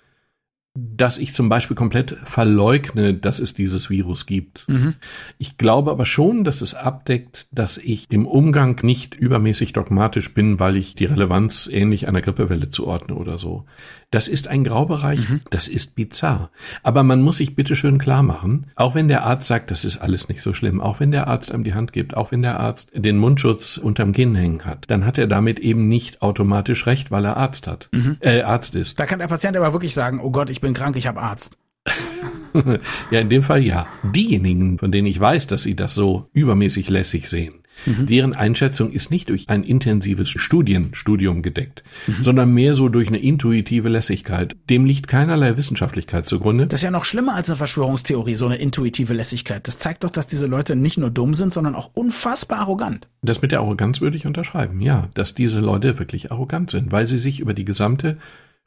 dass 0.75 1.17
ich 1.17 1.33
zum 1.33 1.49
Beispiel 1.49 1.75
komplett 1.75 2.15
verleugne, 2.23 3.13
dass 3.13 3.39
es 3.39 3.53
dieses 3.53 3.89
Virus 3.89 4.25
gibt. 4.25 4.65
Mhm. 4.67 4.95
Ich 5.38 5.57
glaube 5.57 5.89
aber 5.89 6.05
schon, 6.05 6.43
dass 6.43 6.61
es 6.61 6.75
abdeckt, 6.75 7.47
dass 7.51 7.77
ich 7.77 8.05
im 8.11 8.27
Umgang 8.27 8.79
nicht 8.83 9.15
übermäßig 9.15 9.73
dogmatisch 9.73 10.33
bin, 10.33 10.59
weil 10.59 10.75
ich 10.77 10.95
die 10.95 11.05
Relevanz 11.05 11.67
ähnlich 11.71 12.07
einer 12.07 12.21
Grippewelle 12.21 12.69
zuordne 12.69 13.15
oder 13.15 13.39
so. 13.39 13.65
Das 14.11 14.27
ist 14.27 14.47
ein 14.47 14.63
Graubereich, 14.63 15.29
mhm. 15.29 15.41
das 15.51 15.67
ist 15.67 15.95
bizarr. 15.95 16.49
Aber 16.81 17.03
man 17.03 17.21
muss 17.21 17.38
sich 17.38 17.55
bitte 17.55 17.75
schön 17.75 17.99
klar 17.99 18.23
machen, 18.23 18.67
auch 18.75 18.95
wenn 18.95 19.07
der 19.07 19.23
Arzt 19.23 19.47
sagt, 19.47 19.69
das 19.69 19.85
ist 19.85 19.97
alles 19.97 20.29
nicht 20.29 20.41
so 20.41 20.53
schlimm, 20.53 20.81
auch 20.81 20.99
wenn 20.99 21.11
der 21.11 21.27
Arzt 21.27 21.51
einem 21.51 21.63
die 21.63 21.75
Hand 21.75 21.93
gibt, 21.93 22.17
auch 22.17 22.31
wenn 22.31 22.41
der 22.41 22.59
Arzt 22.59 22.89
den 22.95 23.17
Mundschutz 23.17 23.77
unterm 23.77 24.13
Kinn 24.13 24.33
hängen 24.33 24.65
hat, 24.65 24.85
dann 24.89 25.05
hat 25.05 25.19
er 25.19 25.27
damit 25.27 25.59
eben 25.59 25.88
nicht 25.88 26.23
automatisch 26.23 26.88
recht, 26.88 27.11
weil 27.11 27.23
er 27.23 27.38
Arzt 27.38 27.67
hat, 27.67 27.89
mhm. 27.91 28.17
äh, 28.21 28.41
Arzt 28.41 28.73
ist. 28.73 28.99
Da 28.99 29.05
kann 29.05 29.19
der 29.19 29.27
Patient 29.27 29.55
aber 29.55 29.73
wirklich 29.73 29.93
sagen, 29.93 30.19
oh 30.19 30.31
Gott, 30.31 30.49
ich 30.49 30.58
bin 30.61 30.73
krank, 30.73 30.95
ich 30.95 31.07
habe 31.07 31.21
Arzt. 31.21 31.57
ja, 33.11 33.19
in 33.19 33.29
dem 33.29 33.43
Fall 33.43 33.63
ja. 33.63 33.87
Diejenigen, 34.03 34.79
von 34.79 34.91
denen 34.91 35.07
ich 35.07 35.19
weiß, 35.19 35.47
dass 35.47 35.63
sie 35.63 35.75
das 35.75 35.95
so 35.95 36.29
übermäßig 36.33 36.89
lässig 36.89 37.29
sehen, 37.29 37.59
Mhm. 37.85 38.05
Deren 38.05 38.33
Einschätzung 38.33 38.91
ist 38.91 39.11
nicht 39.11 39.29
durch 39.29 39.49
ein 39.49 39.63
intensives 39.63 40.29
Studienstudium 40.29 41.41
gedeckt, 41.41 41.83
mhm. 42.07 42.23
sondern 42.23 42.53
mehr 42.53 42.75
so 42.75 42.89
durch 42.89 43.07
eine 43.07 43.19
intuitive 43.19 43.89
Lässigkeit. 43.89 44.55
Dem 44.69 44.85
liegt 44.85 45.07
keinerlei 45.07 45.57
Wissenschaftlichkeit 45.57 46.27
zugrunde. 46.27 46.67
Das 46.67 46.79
ist 46.79 46.83
ja 46.83 46.91
noch 46.91 47.05
schlimmer 47.05 47.35
als 47.35 47.49
eine 47.49 47.57
Verschwörungstheorie, 47.57 48.35
so 48.35 48.45
eine 48.45 48.57
intuitive 48.57 49.13
Lässigkeit. 49.13 49.67
Das 49.67 49.79
zeigt 49.79 50.03
doch, 50.03 50.11
dass 50.11 50.27
diese 50.27 50.47
Leute 50.47 50.75
nicht 50.75 50.97
nur 50.97 51.09
dumm 51.09 51.33
sind, 51.33 51.53
sondern 51.53 51.75
auch 51.75 51.91
unfassbar 51.93 52.59
arrogant. 52.59 53.07
Das 53.21 53.41
mit 53.41 53.51
der 53.51 53.59
Arroganz 53.59 54.01
würde 54.01 54.17
ich 54.17 54.25
unterschreiben, 54.25 54.81
ja, 54.81 55.09
dass 55.13 55.35
diese 55.35 55.59
Leute 55.59 55.99
wirklich 55.99 56.31
arrogant 56.31 56.69
sind, 56.69 56.91
weil 56.91 57.07
sie 57.07 57.17
sich 57.17 57.39
über 57.39 57.53
die 57.53 57.65
gesamte 57.65 58.17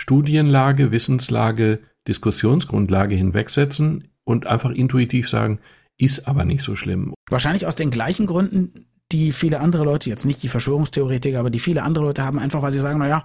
Studienlage, 0.02 0.90
Wissenslage, 0.90 1.78
Diskussionsgrundlage 2.08 3.14
hinwegsetzen 3.14 4.08
und 4.24 4.48
einfach 4.48 4.72
intuitiv 4.72 5.28
sagen, 5.28 5.60
ist 5.96 6.26
aber 6.26 6.44
nicht 6.44 6.64
so 6.64 6.74
schlimm. 6.74 7.14
Wahrscheinlich 7.30 7.66
aus 7.66 7.76
den 7.76 7.92
gleichen 7.92 8.26
Gründen, 8.26 8.72
die 9.12 9.30
viele 9.30 9.60
andere 9.60 9.84
Leute, 9.84 10.10
jetzt 10.10 10.24
nicht 10.24 10.42
die 10.42 10.48
Verschwörungstheoretiker, 10.48 11.38
aber 11.38 11.50
die 11.50 11.60
viele 11.60 11.84
andere 11.84 12.06
Leute 12.06 12.24
haben, 12.24 12.40
einfach 12.40 12.62
weil 12.62 12.72
sie 12.72 12.80
sagen, 12.80 12.98
naja, 12.98 13.24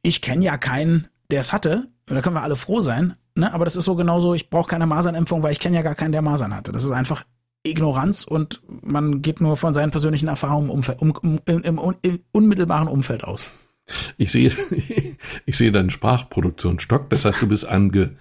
ich 0.00 0.22
kenne 0.22 0.46
ja 0.46 0.56
keinen, 0.56 1.08
der 1.30 1.40
es 1.40 1.52
hatte, 1.52 1.88
da 2.06 2.22
können 2.22 2.36
wir 2.36 2.42
alle 2.42 2.56
froh 2.56 2.80
sein, 2.80 3.12
ne? 3.34 3.52
aber 3.52 3.66
das 3.66 3.76
ist 3.76 3.84
so 3.84 3.94
genauso, 3.94 4.32
ich 4.32 4.48
brauche 4.48 4.68
keine 4.70 4.86
Masernimpfung, 4.86 5.42
weil 5.42 5.52
ich 5.52 5.60
kenne 5.60 5.76
ja 5.76 5.82
gar 5.82 5.94
keinen, 5.94 6.12
der 6.12 6.22
Masern 6.22 6.56
hatte. 6.56 6.72
Das 6.72 6.84
ist 6.84 6.90
einfach 6.90 7.24
Ignoranz 7.66 8.24
und 8.24 8.62
man 8.80 9.20
geht 9.20 9.42
nur 9.42 9.58
von 9.58 9.74
seinen 9.74 9.90
persönlichen 9.90 10.28
Erfahrungen 10.28 10.70
im, 10.70 10.74
Umfeld, 10.74 11.02
um, 11.02 11.10
um, 11.10 11.38
im, 11.44 11.60
im, 11.60 11.94
im 12.00 12.20
unmittelbaren 12.32 12.88
Umfeld 12.88 13.24
aus. 13.24 13.50
Ich 14.16 14.32
sehe, 14.32 14.52
ich 15.46 15.56
sehe 15.56 15.72
deinen 15.72 15.90
Sprachproduktion 15.90 16.80
stockt. 16.80 17.12
Das 17.12 17.24
heißt, 17.24 17.42
du 17.42 17.48
bist 17.48 17.66
ange, 17.66 18.16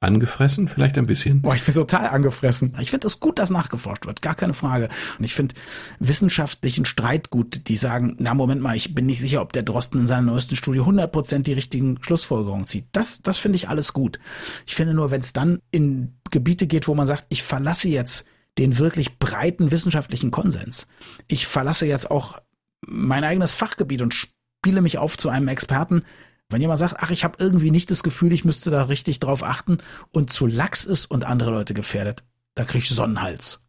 Angefressen 0.00 0.68
vielleicht 0.68 0.96
ein 0.96 1.06
bisschen? 1.06 1.42
Boah, 1.42 1.56
ich 1.56 1.64
bin 1.64 1.74
total 1.74 2.06
angefressen. 2.06 2.72
Ich 2.80 2.90
finde 2.90 3.08
es 3.08 3.18
gut, 3.18 3.40
dass 3.40 3.50
nachgeforscht 3.50 4.06
wird, 4.06 4.22
gar 4.22 4.36
keine 4.36 4.54
Frage. 4.54 4.88
Und 5.18 5.24
ich 5.24 5.34
finde 5.34 5.56
wissenschaftlichen 5.98 6.84
Streit 6.84 7.30
gut, 7.30 7.66
die 7.66 7.74
sagen, 7.74 8.14
na 8.18 8.32
Moment 8.32 8.62
mal, 8.62 8.76
ich 8.76 8.94
bin 8.94 9.06
nicht 9.06 9.20
sicher, 9.20 9.42
ob 9.42 9.52
der 9.52 9.64
Drosten 9.64 9.98
in 9.98 10.06
seiner 10.06 10.22
neuesten 10.22 10.54
Studie 10.54 10.80
100% 10.80 11.42
die 11.42 11.52
richtigen 11.52 11.98
Schlussfolgerungen 12.00 12.66
zieht. 12.66 12.86
Das, 12.92 13.22
das 13.22 13.38
finde 13.38 13.56
ich 13.56 13.68
alles 13.68 13.92
gut. 13.92 14.20
Ich 14.66 14.76
finde 14.76 14.94
nur, 14.94 15.10
wenn 15.10 15.20
es 15.20 15.32
dann 15.32 15.60
in 15.72 16.14
Gebiete 16.30 16.68
geht, 16.68 16.86
wo 16.86 16.94
man 16.94 17.08
sagt, 17.08 17.26
ich 17.28 17.42
verlasse 17.42 17.88
jetzt 17.88 18.24
den 18.56 18.78
wirklich 18.78 19.18
breiten 19.18 19.72
wissenschaftlichen 19.72 20.30
Konsens. 20.30 20.86
Ich 21.26 21.48
verlasse 21.48 21.86
jetzt 21.86 22.08
auch 22.08 22.40
mein 22.86 23.24
eigenes 23.24 23.50
Fachgebiet 23.50 24.02
und 24.02 24.14
spiele 24.58 24.82
mich 24.82 24.98
auf 24.98 25.16
zu 25.16 25.28
einem 25.28 25.48
Experten, 25.48 26.02
wenn 26.50 26.60
jemand 26.60 26.78
sagt, 26.78 26.96
ach, 26.98 27.10
ich 27.10 27.24
habe 27.24 27.36
irgendwie 27.38 27.70
nicht 27.70 27.90
das 27.90 28.02
Gefühl, 28.02 28.32
ich 28.32 28.44
müsste 28.44 28.70
da 28.70 28.82
richtig 28.82 29.20
drauf 29.20 29.42
achten 29.42 29.78
und 30.12 30.30
zu 30.30 30.46
lax 30.46 30.84
ist 30.84 31.06
und 31.06 31.24
andere 31.24 31.50
Leute 31.50 31.74
gefährdet, 31.74 32.22
da 32.54 32.64
krieg 32.64 32.82
ich 32.82 32.90
Sonnenhals. 32.90 33.62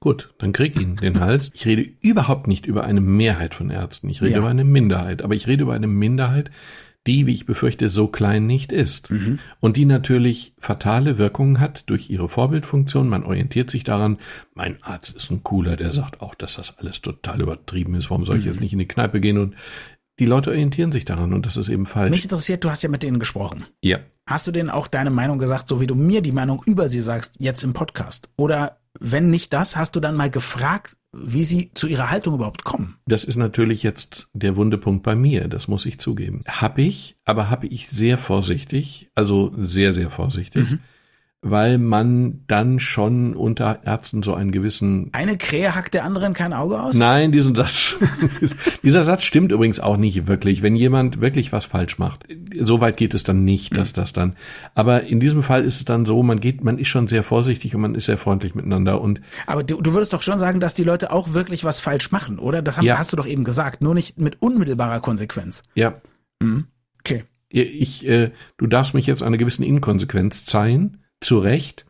Gut, 0.00 0.32
dann 0.38 0.52
krieg 0.52 0.80
ihn 0.80 0.94
den 0.94 1.18
Hals. 1.18 1.50
Ich 1.54 1.66
rede 1.66 1.82
überhaupt 2.00 2.46
nicht 2.46 2.66
über 2.66 2.84
eine 2.84 3.00
Mehrheit 3.00 3.54
von 3.54 3.68
Ärzten. 3.68 4.08
Ich 4.08 4.22
rede 4.22 4.32
ja. 4.32 4.38
über 4.38 4.48
eine 4.48 4.62
Minderheit. 4.62 5.22
Aber 5.22 5.34
ich 5.34 5.48
rede 5.48 5.64
über 5.64 5.74
eine 5.74 5.88
Minderheit, 5.88 6.52
die, 7.08 7.26
wie 7.26 7.34
ich 7.34 7.46
befürchte, 7.46 7.88
so 7.88 8.06
klein 8.06 8.46
nicht 8.46 8.70
ist. 8.70 9.10
Mhm. 9.10 9.38
Und 9.60 9.76
die 9.76 9.86
natürlich 9.86 10.52
fatale 10.58 11.18
Wirkungen 11.18 11.58
hat 11.58 11.88
durch 11.90 12.10
ihre 12.10 12.28
Vorbildfunktion. 12.28 13.08
Man 13.08 13.24
orientiert 13.24 13.70
sich 13.70 13.82
daran, 13.82 14.18
mein 14.54 14.82
Arzt 14.82 15.16
ist 15.16 15.30
ein 15.30 15.42
cooler, 15.42 15.76
der 15.76 15.92
sagt 15.92 16.20
auch, 16.20 16.34
dass 16.34 16.54
das 16.54 16.78
alles 16.78 17.00
total 17.02 17.40
übertrieben 17.40 17.94
ist. 17.94 18.10
Warum 18.10 18.24
soll 18.24 18.38
ich 18.38 18.44
mhm. 18.44 18.50
jetzt 18.50 18.60
nicht 18.60 18.72
in 18.72 18.78
die 18.78 18.88
Kneipe 18.88 19.20
gehen 19.20 19.38
und 19.38 19.56
die 20.18 20.26
Leute 20.26 20.50
orientieren 20.50 20.92
sich 20.92 21.04
daran 21.04 21.32
und 21.32 21.46
das 21.46 21.56
ist 21.56 21.68
eben 21.68 21.86
falsch. 21.86 22.10
Mich 22.10 22.24
interessiert, 22.24 22.64
du 22.64 22.70
hast 22.70 22.82
ja 22.82 22.88
mit 22.88 23.02
denen 23.02 23.20
gesprochen. 23.20 23.66
Ja. 23.82 24.00
Hast 24.26 24.46
du 24.46 24.50
denen 24.50 24.68
auch 24.68 24.88
deine 24.88 25.10
Meinung 25.10 25.38
gesagt, 25.38 25.68
so 25.68 25.80
wie 25.80 25.86
du 25.86 25.94
mir 25.94 26.20
die 26.20 26.32
Meinung 26.32 26.62
über 26.66 26.88
sie 26.88 27.00
sagst, 27.00 27.36
jetzt 27.38 27.62
im 27.62 27.72
Podcast? 27.72 28.28
Oder 28.36 28.78
wenn 28.98 29.30
nicht 29.30 29.52
das, 29.52 29.76
hast 29.76 29.96
du 29.96 30.00
dann 30.00 30.16
mal 30.16 30.30
gefragt, 30.30 30.97
wie 31.12 31.44
sie 31.44 31.70
zu 31.74 31.86
ihrer 31.86 32.10
Haltung 32.10 32.34
überhaupt 32.34 32.64
kommen? 32.64 32.96
Das 33.06 33.24
ist 33.24 33.36
natürlich 33.36 33.82
jetzt 33.82 34.28
der 34.32 34.56
Wundepunkt 34.56 35.02
bei 35.02 35.14
mir, 35.14 35.48
das 35.48 35.68
muss 35.68 35.86
ich 35.86 35.98
zugeben. 35.98 36.42
Hab 36.46 36.78
ich, 36.78 37.16
aber 37.24 37.50
habe 37.50 37.66
ich 37.66 37.88
sehr 37.88 38.18
vorsichtig, 38.18 39.10
also 39.14 39.52
sehr, 39.56 39.92
sehr 39.92 40.10
vorsichtig. 40.10 40.70
Mhm 40.70 40.80
weil 41.40 41.78
man 41.78 42.42
dann 42.48 42.80
schon 42.80 43.34
unter 43.34 43.80
Ärzten 43.84 44.24
so 44.24 44.34
einen 44.34 44.50
gewissen. 44.50 45.10
Eine 45.12 45.38
Krähe 45.38 45.76
hackt 45.76 45.94
der 45.94 46.04
anderen 46.04 46.34
kein 46.34 46.52
Auge 46.52 46.82
aus? 46.82 46.96
Nein, 46.96 47.30
diesen 47.30 47.54
Satz. 47.54 47.96
dieser 48.82 49.04
Satz 49.04 49.22
stimmt 49.22 49.52
übrigens 49.52 49.78
auch 49.78 49.96
nicht 49.96 50.26
wirklich. 50.26 50.62
Wenn 50.62 50.74
jemand 50.74 51.20
wirklich 51.20 51.52
was 51.52 51.64
falsch 51.64 51.98
macht, 51.98 52.24
so 52.60 52.80
weit 52.80 52.96
geht 52.96 53.14
es 53.14 53.22
dann 53.22 53.44
nicht, 53.44 53.76
dass 53.76 53.92
das 53.92 54.12
dann. 54.12 54.36
Aber 54.74 55.04
in 55.04 55.20
diesem 55.20 55.44
Fall 55.44 55.64
ist 55.64 55.76
es 55.76 55.84
dann 55.84 56.06
so, 56.06 56.24
man 56.24 56.40
geht, 56.40 56.64
man 56.64 56.76
ist 56.76 56.88
schon 56.88 57.06
sehr 57.06 57.22
vorsichtig 57.22 57.72
und 57.74 57.82
man 57.82 57.94
ist 57.94 58.06
sehr 58.06 58.18
freundlich 58.18 58.56
miteinander 58.56 59.00
und. 59.00 59.20
Aber 59.46 59.62
du, 59.62 59.80
du 59.80 59.92
würdest 59.92 60.12
doch 60.12 60.22
schon 60.22 60.40
sagen, 60.40 60.58
dass 60.58 60.74
die 60.74 60.84
Leute 60.84 61.12
auch 61.12 61.34
wirklich 61.34 61.62
was 61.62 61.78
falsch 61.78 62.10
machen, 62.10 62.40
oder? 62.40 62.62
Das 62.62 62.78
haben, 62.78 62.84
ja. 62.84 62.98
hast 62.98 63.12
du 63.12 63.16
doch 63.16 63.26
eben 63.26 63.44
gesagt, 63.44 63.80
nur 63.80 63.94
nicht 63.94 64.18
mit 64.18 64.42
unmittelbarer 64.42 64.98
Konsequenz. 64.98 65.62
Ja. 65.76 65.94
Mhm. 66.40 66.66
Okay. 66.98 67.24
Ich, 67.50 68.06
äh, 68.06 68.32
du 68.58 68.66
darfst 68.66 68.92
mich 68.92 69.06
jetzt 69.06 69.22
einer 69.22 69.38
gewissen 69.38 69.62
Inkonsequenz 69.62 70.44
zeigen 70.44 70.98
zu 71.20 71.38
Recht. 71.38 71.86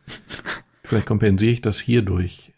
Vielleicht 0.83 1.05
kompensiere 1.05 1.51
ich 1.51 1.61
das 1.61 1.79
hierdurch, 1.79 2.53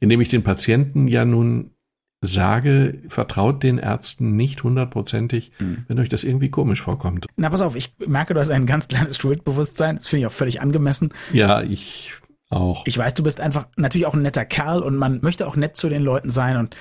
indem 0.00 0.20
ich 0.20 0.28
den 0.28 0.42
Patienten 0.42 1.08
ja 1.08 1.24
nun 1.24 1.72
sage, 2.20 3.00
vertraut 3.08 3.62
den 3.62 3.78
Ärzten 3.78 4.34
nicht 4.34 4.64
hundertprozentig, 4.64 5.52
mhm. 5.58 5.84
wenn 5.86 6.00
euch 6.00 6.08
das 6.08 6.24
irgendwie 6.24 6.50
komisch 6.50 6.82
vorkommt. 6.82 7.26
Na, 7.36 7.48
pass 7.48 7.60
auf, 7.60 7.76
ich 7.76 7.94
merke, 8.06 8.34
du 8.34 8.40
hast 8.40 8.50
ein 8.50 8.66
ganz 8.66 8.88
kleines 8.88 9.16
Schuldbewusstsein. 9.16 9.96
Das 9.96 10.08
finde 10.08 10.20
ich 10.22 10.26
auch 10.26 10.32
völlig 10.32 10.60
angemessen. 10.60 11.10
Ja, 11.32 11.62
ich 11.62 12.14
auch. 12.50 12.82
Ich 12.86 12.98
weiß, 12.98 13.14
du 13.14 13.22
bist 13.22 13.40
einfach 13.40 13.68
natürlich 13.76 14.06
auch 14.06 14.14
ein 14.14 14.22
netter 14.22 14.44
Kerl 14.44 14.82
und 14.82 14.96
man 14.96 15.20
möchte 15.22 15.46
auch 15.46 15.56
nett 15.56 15.76
zu 15.76 15.88
den 15.88 16.02
Leuten 16.02 16.30
sein 16.30 16.56
und 16.56 16.74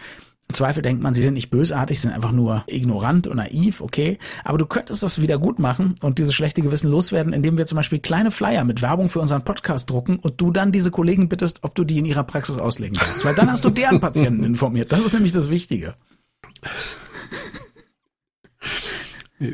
im 0.49 0.53
Zweifel 0.53 0.81
denkt 0.81 1.03
man, 1.03 1.13
sie 1.13 1.21
sind 1.21 1.33
nicht 1.33 1.49
bösartig, 1.49 1.99
sie 1.99 2.03
sind 2.03 2.15
einfach 2.15 2.31
nur 2.31 2.63
ignorant 2.67 3.27
und 3.27 3.35
naiv, 3.35 3.81
okay. 3.81 4.17
Aber 4.45 4.57
du 4.57 4.65
könntest 4.65 5.03
das 5.03 5.21
wieder 5.21 5.37
gut 5.37 5.59
machen 5.59 5.95
und 6.01 6.19
dieses 6.19 6.33
schlechte 6.33 6.61
Gewissen 6.61 6.89
loswerden, 6.89 7.33
indem 7.33 7.57
wir 7.57 7.65
zum 7.65 7.75
Beispiel 7.75 7.99
kleine 7.99 8.31
Flyer 8.31 8.63
mit 8.63 8.81
Werbung 8.81 9.09
für 9.09 9.19
unseren 9.19 9.43
Podcast 9.43 9.89
drucken 9.89 10.17
und 10.17 10.39
du 10.39 10.51
dann 10.51 10.71
diese 10.71 10.89
Kollegen 10.89 11.27
bittest, 11.27 11.59
ob 11.63 11.75
du 11.75 11.83
die 11.83 11.97
in 11.97 12.05
ihrer 12.05 12.23
Praxis 12.23 12.57
auslegen 12.57 12.97
kannst. 12.97 13.25
Weil 13.25 13.35
dann 13.35 13.51
hast 13.51 13.65
du 13.65 13.69
deren 13.69 13.99
Patienten 13.99 14.45
informiert. 14.45 14.93
Das 14.93 15.01
ist 15.01 15.13
nämlich 15.13 15.33
das 15.33 15.49
Wichtige. 15.49 15.95
Ich 19.39 19.51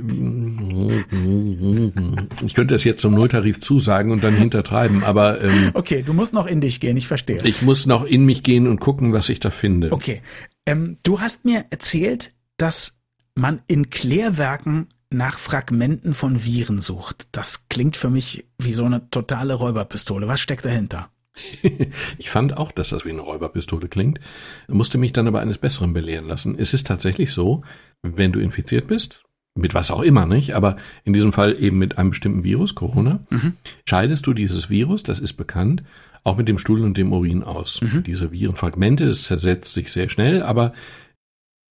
könnte 2.54 2.74
das 2.74 2.86
jetzt 2.86 3.02
zum 3.02 3.16
Nulltarif 3.16 3.60
zusagen 3.60 4.12
und 4.12 4.24
dann 4.24 4.34
hintertreiben, 4.34 5.04
aber 5.04 5.42
ähm, 5.42 5.72
okay, 5.74 6.04
du 6.06 6.14
musst 6.14 6.32
noch 6.32 6.46
in 6.46 6.62
dich 6.62 6.80
gehen. 6.80 6.96
Ich 6.96 7.08
verstehe. 7.08 7.40
Ich 7.44 7.64
muss 7.64 7.86
noch 7.86 8.06
in 8.06 8.24
mich 8.24 8.44
gehen 8.44 8.68
und 8.68 8.80
gucken, 8.80 9.12
was 9.12 9.28
ich 9.28 9.42
da 9.42 9.52
finde. 9.52 9.92
Okay, 9.92 10.22
ähm, 10.66 10.98
du 11.04 11.20
hast 11.20 11.46
mir 11.46 11.66
erzählt, 11.70 12.34
dass 12.58 13.00
man 13.36 13.62
in 13.68 13.90
Klärwerken 13.90 14.88
nach 15.10 15.38
Fragmenten 15.38 16.14
von 16.14 16.44
Viren 16.44 16.82
sucht. 16.82 17.28
Das 17.32 17.68
klingt 17.70 17.98
für 17.98 18.10
mich 18.10 18.46
wie 18.58 18.74
so 18.74 18.86
eine 18.86 19.10
totale 19.10 19.54
Räuberpistole. 19.54 20.28
Was 20.28 20.42
steckt 20.42 20.66
dahinter? 20.66 21.10
ich 22.18 22.30
fand 22.30 22.58
auch, 22.58 22.72
dass 22.72 22.90
das 22.90 23.06
wie 23.06 23.10
eine 23.10 23.22
Räuberpistole 23.22 23.88
klingt, 23.88 24.20
musste 24.68 24.98
mich 24.98 25.14
dann 25.14 25.28
aber 25.28 25.42
eines 25.42 25.58
Besseren 25.58 25.94
belehren 25.94 26.28
lassen. 26.28 26.58
Es 26.58 26.74
ist 26.74 26.88
tatsächlich 26.88 27.32
so, 27.32 27.64
wenn 28.02 28.32
du 28.32 28.40
infiziert 28.40 28.88
bist, 28.88 29.24
mit 29.56 29.74
was 29.74 29.92
auch 29.92 30.02
immer, 30.02 30.26
nicht? 30.26 30.56
Aber 30.56 30.78
in 31.04 31.14
diesem 31.14 31.34
Fall 31.34 31.56
eben 31.62 31.78
mit 31.78 31.98
einem 31.98 32.10
bestimmten 32.10 32.44
Virus, 32.44 32.76
Corona, 32.76 33.20
mhm. 33.30 33.54
scheidest 33.88 34.26
du 34.26 34.34
dieses 34.34 34.70
Virus, 34.70 35.04
das 35.04 35.20
ist 35.20 35.34
bekannt, 35.34 35.84
auch 36.24 36.38
mit 36.38 36.48
dem 36.48 36.58
Stuhl 36.58 36.84
und 36.84 36.98
dem 36.98 37.12
Urin 37.12 37.44
aus. 37.44 37.82
Mhm. 37.82 38.04
Diese 38.04 38.32
Virenfragmente, 38.32 39.06
das 39.06 39.24
zersetzt 39.24 39.74
sich 39.74 39.92
sehr 39.92 40.10
schnell, 40.10 40.42
aber 40.42 40.74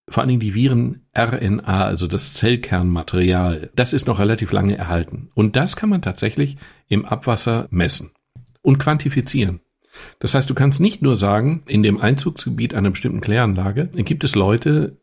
vor 0.08 0.22
allen 0.22 0.28
Dingen 0.28 0.40
die 0.40 0.54
Viren 0.54 1.06
RNA, 1.16 1.84
also 1.84 2.06
das 2.06 2.34
Zellkernmaterial, 2.34 3.70
das 3.74 3.92
ist 3.92 4.06
noch 4.06 4.18
relativ 4.18 4.52
lange 4.52 4.76
erhalten. 4.76 5.30
Und 5.34 5.56
das 5.56 5.76
kann 5.76 5.88
man 5.88 6.02
tatsächlich 6.02 6.56
im 6.88 7.04
Abwasser 7.04 7.66
messen 7.70 8.10
und 8.62 8.78
quantifizieren. 8.78 9.60
Das 10.18 10.34
heißt, 10.34 10.48
du 10.48 10.54
kannst 10.54 10.80
nicht 10.80 11.02
nur 11.02 11.16
sagen, 11.16 11.62
in 11.66 11.82
dem 11.82 12.00
Einzugsgebiet 12.00 12.74
einer 12.74 12.90
bestimmten 12.90 13.20
Kläranlage 13.20 13.90
gibt 13.94 14.24
es 14.24 14.34
Leute, 14.34 14.98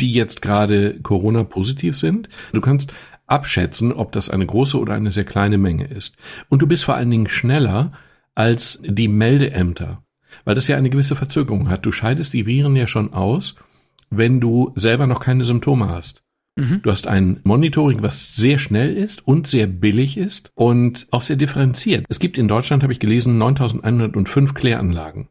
die 0.00 0.12
jetzt 0.12 0.42
gerade 0.42 1.00
Corona-positiv 1.00 1.98
sind. 1.98 2.28
Du 2.52 2.60
kannst 2.60 2.92
abschätzen, 3.26 3.92
ob 3.92 4.12
das 4.12 4.28
eine 4.28 4.46
große 4.46 4.78
oder 4.78 4.94
eine 4.94 5.12
sehr 5.12 5.24
kleine 5.24 5.58
Menge 5.58 5.86
ist. 5.86 6.16
Und 6.48 6.62
du 6.62 6.66
bist 6.66 6.84
vor 6.84 6.94
allen 6.94 7.10
Dingen 7.10 7.28
schneller 7.28 7.92
als 8.38 8.80
die 8.82 9.08
Meldeämter, 9.08 10.02
weil 10.44 10.54
das 10.54 10.68
ja 10.68 10.76
eine 10.76 10.90
gewisse 10.90 11.16
Verzögerung 11.16 11.68
hat. 11.68 11.84
Du 11.84 11.92
scheidest 11.92 12.32
die 12.32 12.46
Viren 12.46 12.76
ja 12.76 12.86
schon 12.86 13.12
aus, 13.12 13.56
wenn 14.10 14.40
du 14.40 14.72
selber 14.76 15.06
noch 15.06 15.20
keine 15.20 15.44
Symptome 15.44 15.88
hast. 15.88 16.22
Mhm. 16.56 16.80
Du 16.82 16.90
hast 16.90 17.06
ein 17.06 17.40
Monitoring, 17.42 18.02
was 18.02 18.36
sehr 18.36 18.58
schnell 18.58 18.96
ist 18.96 19.26
und 19.26 19.46
sehr 19.46 19.66
billig 19.66 20.16
ist 20.16 20.50
und 20.54 21.06
auch 21.10 21.22
sehr 21.22 21.36
differenziert. 21.36 22.06
Es 22.08 22.20
gibt 22.20 22.38
in 22.38 22.48
Deutschland, 22.48 22.82
habe 22.82 22.92
ich 22.92 23.00
gelesen, 23.00 23.38
9105 23.38 24.54
Kläranlagen. 24.54 25.28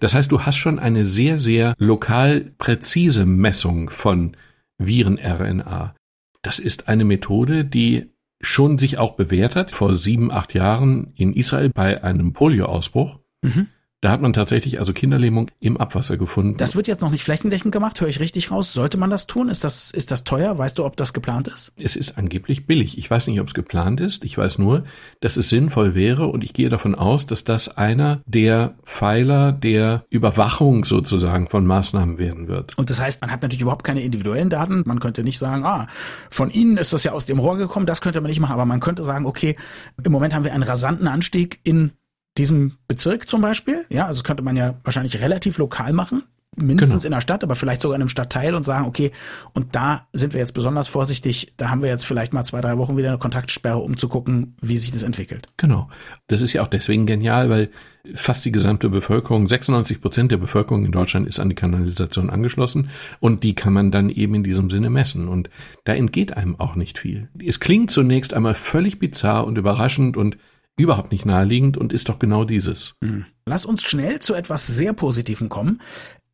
Das 0.00 0.14
heißt, 0.14 0.30
du 0.30 0.42
hast 0.42 0.56
schon 0.56 0.78
eine 0.78 1.06
sehr, 1.06 1.38
sehr 1.38 1.74
lokal 1.78 2.52
präzise 2.58 3.26
Messung 3.26 3.90
von 3.90 4.36
Viren-RNA. 4.78 5.94
Das 6.42 6.58
ist 6.58 6.88
eine 6.88 7.04
Methode, 7.04 7.64
die 7.64 8.13
schon 8.44 8.78
sich 8.78 8.98
auch 8.98 9.16
bewährt 9.16 9.56
hat. 9.56 9.70
Vor 9.70 9.96
sieben, 9.96 10.30
acht 10.30 10.54
Jahren 10.54 11.12
in 11.16 11.32
Israel 11.32 11.70
bei 11.70 12.02
einem 12.02 12.32
Polioausbruch. 12.32 13.18
Mhm. 13.42 13.68
Da 14.04 14.10
hat 14.10 14.20
man 14.20 14.34
tatsächlich 14.34 14.80
also 14.80 14.92
Kinderlähmung 14.92 15.50
im 15.60 15.78
Abwasser 15.78 16.18
gefunden. 16.18 16.58
Das 16.58 16.76
wird 16.76 16.88
jetzt 16.88 17.00
noch 17.00 17.08
nicht 17.08 17.24
flächendeckend 17.24 17.72
gemacht, 17.72 17.98
höre 18.02 18.08
ich 18.08 18.20
richtig 18.20 18.50
raus. 18.50 18.74
Sollte 18.74 18.98
man 18.98 19.08
das 19.08 19.26
tun? 19.26 19.48
Ist 19.48 19.64
das, 19.64 19.90
ist 19.92 20.10
das 20.10 20.24
teuer? 20.24 20.58
Weißt 20.58 20.76
du, 20.76 20.84
ob 20.84 20.98
das 20.98 21.14
geplant 21.14 21.48
ist? 21.48 21.72
Es 21.76 21.96
ist 21.96 22.18
angeblich 22.18 22.66
billig. 22.66 22.98
Ich 22.98 23.10
weiß 23.10 23.26
nicht, 23.28 23.40
ob 23.40 23.48
es 23.48 23.54
geplant 23.54 24.00
ist. 24.00 24.22
Ich 24.22 24.36
weiß 24.36 24.58
nur, 24.58 24.84
dass 25.20 25.38
es 25.38 25.48
sinnvoll 25.48 25.94
wäre 25.94 26.26
und 26.26 26.44
ich 26.44 26.52
gehe 26.52 26.68
davon 26.68 26.94
aus, 26.94 27.24
dass 27.24 27.44
das 27.44 27.78
einer 27.78 28.20
der 28.26 28.74
Pfeiler 28.84 29.52
der 29.52 30.04
Überwachung 30.10 30.84
sozusagen 30.84 31.48
von 31.48 31.64
Maßnahmen 31.64 32.18
werden 32.18 32.46
wird. 32.46 32.76
Und 32.76 32.90
das 32.90 33.00
heißt, 33.00 33.22
man 33.22 33.30
hat 33.30 33.40
natürlich 33.40 33.62
überhaupt 33.62 33.84
keine 33.84 34.02
individuellen 34.02 34.50
Daten. 34.50 34.82
Man 34.84 35.00
könnte 35.00 35.24
nicht 35.24 35.38
sagen, 35.38 35.64
ah, 35.64 35.86
von 36.28 36.50
Ihnen 36.50 36.76
ist 36.76 36.92
das 36.92 37.04
ja 37.04 37.12
aus 37.12 37.24
dem 37.24 37.38
Rohr 37.38 37.56
gekommen, 37.56 37.86
das 37.86 38.02
könnte 38.02 38.20
man 38.20 38.28
nicht 38.28 38.40
machen, 38.40 38.52
aber 38.52 38.66
man 38.66 38.80
könnte 38.80 39.02
sagen, 39.06 39.24
okay, 39.24 39.56
im 40.04 40.12
Moment 40.12 40.34
haben 40.34 40.44
wir 40.44 40.52
einen 40.52 40.62
rasanten 40.62 41.08
Anstieg 41.08 41.58
in 41.64 41.92
diesem 42.38 42.78
Bezirk 42.88 43.28
zum 43.28 43.40
Beispiel. 43.40 43.84
Ja, 43.88 44.06
also 44.06 44.22
könnte 44.22 44.42
man 44.42 44.56
ja 44.56 44.74
wahrscheinlich 44.82 45.20
relativ 45.20 45.58
lokal 45.58 45.92
machen 45.92 46.24
mindestens 46.56 47.02
genau. 47.02 47.14
in 47.14 47.16
der 47.16 47.20
Stadt, 47.20 47.42
aber 47.42 47.56
vielleicht 47.56 47.82
sogar 47.82 47.96
in 47.96 48.02
einem 48.02 48.08
Stadtteil 48.08 48.54
und 48.54 48.64
sagen, 48.64 48.86
okay, 48.86 49.12
und 49.52 49.74
da 49.74 50.06
sind 50.12 50.32
wir 50.32 50.40
jetzt 50.40 50.52
besonders 50.52 50.88
vorsichtig, 50.88 51.54
da 51.56 51.70
haben 51.70 51.82
wir 51.82 51.88
jetzt 51.88 52.04
vielleicht 52.04 52.32
mal 52.32 52.44
zwei, 52.44 52.60
drei 52.60 52.78
Wochen 52.78 52.96
wieder 52.96 53.08
eine 53.08 53.18
Kontaktsperre, 53.18 53.78
um 53.78 53.96
zu 53.96 54.08
gucken, 54.08 54.56
wie 54.60 54.76
sich 54.76 54.92
das 54.92 55.02
entwickelt. 55.02 55.48
Genau. 55.56 55.88
Das 56.28 56.42
ist 56.42 56.52
ja 56.52 56.62
auch 56.62 56.68
deswegen 56.68 57.06
genial, 57.06 57.50
weil 57.50 57.70
fast 58.14 58.44
die 58.44 58.52
gesamte 58.52 58.88
Bevölkerung, 58.88 59.48
96 59.48 60.00
Prozent 60.00 60.30
der 60.30 60.36
Bevölkerung 60.36 60.84
in 60.84 60.92
Deutschland 60.92 61.26
ist 61.26 61.40
an 61.40 61.48
die 61.48 61.54
Kanalisation 61.54 62.30
angeschlossen 62.30 62.90
und 63.18 63.42
die 63.42 63.54
kann 63.54 63.72
man 63.72 63.90
dann 63.90 64.10
eben 64.10 64.34
in 64.34 64.44
diesem 64.44 64.68
Sinne 64.68 64.90
messen 64.90 65.28
und 65.28 65.48
da 65.84 65.94
entgeht 65.94 66.36
einem 66.36 66.60
auch 66.60 66.76
nicht 66.76 66.98
viel. 66.98 67.28
Es 67.44 67.60
klingt 67.60 67.90
zunächst 67.90 68.34
einmal 68.34 68.54
völlig 68.54 68.98
bizarr 68.98 69.46
und 69.46 69.56
überraschend 69.56 70.16
und 70.16 70.36
überhaupt 70.76 71.12
nicht 71.12 71.26
naheliegend 71.26 71.76
und 71.76 71.92
ist 71.92 72.08
doch 72.08 72.18
genau 72.18 72.44
dieses. 72.44 72.94
Hm. 73.02 73.26
Lass 73.46 73.66
uns 73.66 73.82
schnell 73.82 74.20
zu 74.20 74.34
etwas 74.34 74.66
sehr 74.66 74.92
Positivem 74.92 75.48
kommen. 75.48 75.80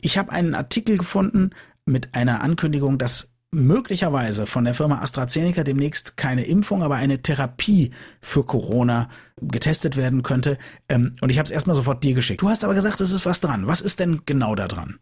Ich 0.00 0.18
habe 0.18 0.32
einen 0.32 0.54
Artikel 0.54 0.97
gefunden 0.97 1.50
mit 1.85 2.14
einer 2.14 2.42
Ankündigung, 2.42 2.99
dass 2.99 3.32
möglicherweise 3.52 4.47
von 4.47 4.64
der 4.64 4.75
Firma 4.75 5.00
AstraZeneca 5.00 5.64
demnächst 5.64 6.16
keine 6.16 6.44
Impfung, 6.44 6.82
aber 6.82 6.94
eine 6.97 7.20
Therapie 7.20 7.90
für 8.20 8.44
Corona 8.44 9.11
getestet 9.40 9.97
werden 9.97 10.23
könnte. 10.23 10.56
Ähm, 10.88 11.16
und 11.20 11.30
ich 11.30 11.38
habe 11.38 11.47
es 11.47 11.50
erstmal 11.50 11.76
sofort 11.76 12.04
dir 12.04 12.14
geschickt. 12.14 12.42
Du 12.42 12.49
hast 12.49 12.64
aber 12.64 12.75
gesagt, 12.75 13.00
es 13.00 13.12
ist 13.12 13.26
was 13.26 13.40
dran. 13.40 13.66
Was 13.66 13.80
ist 13.80 13.99
denn 13.99 14.23
genau 14.25 14.54
da 14.54 14.68
dran? 14.68 14.99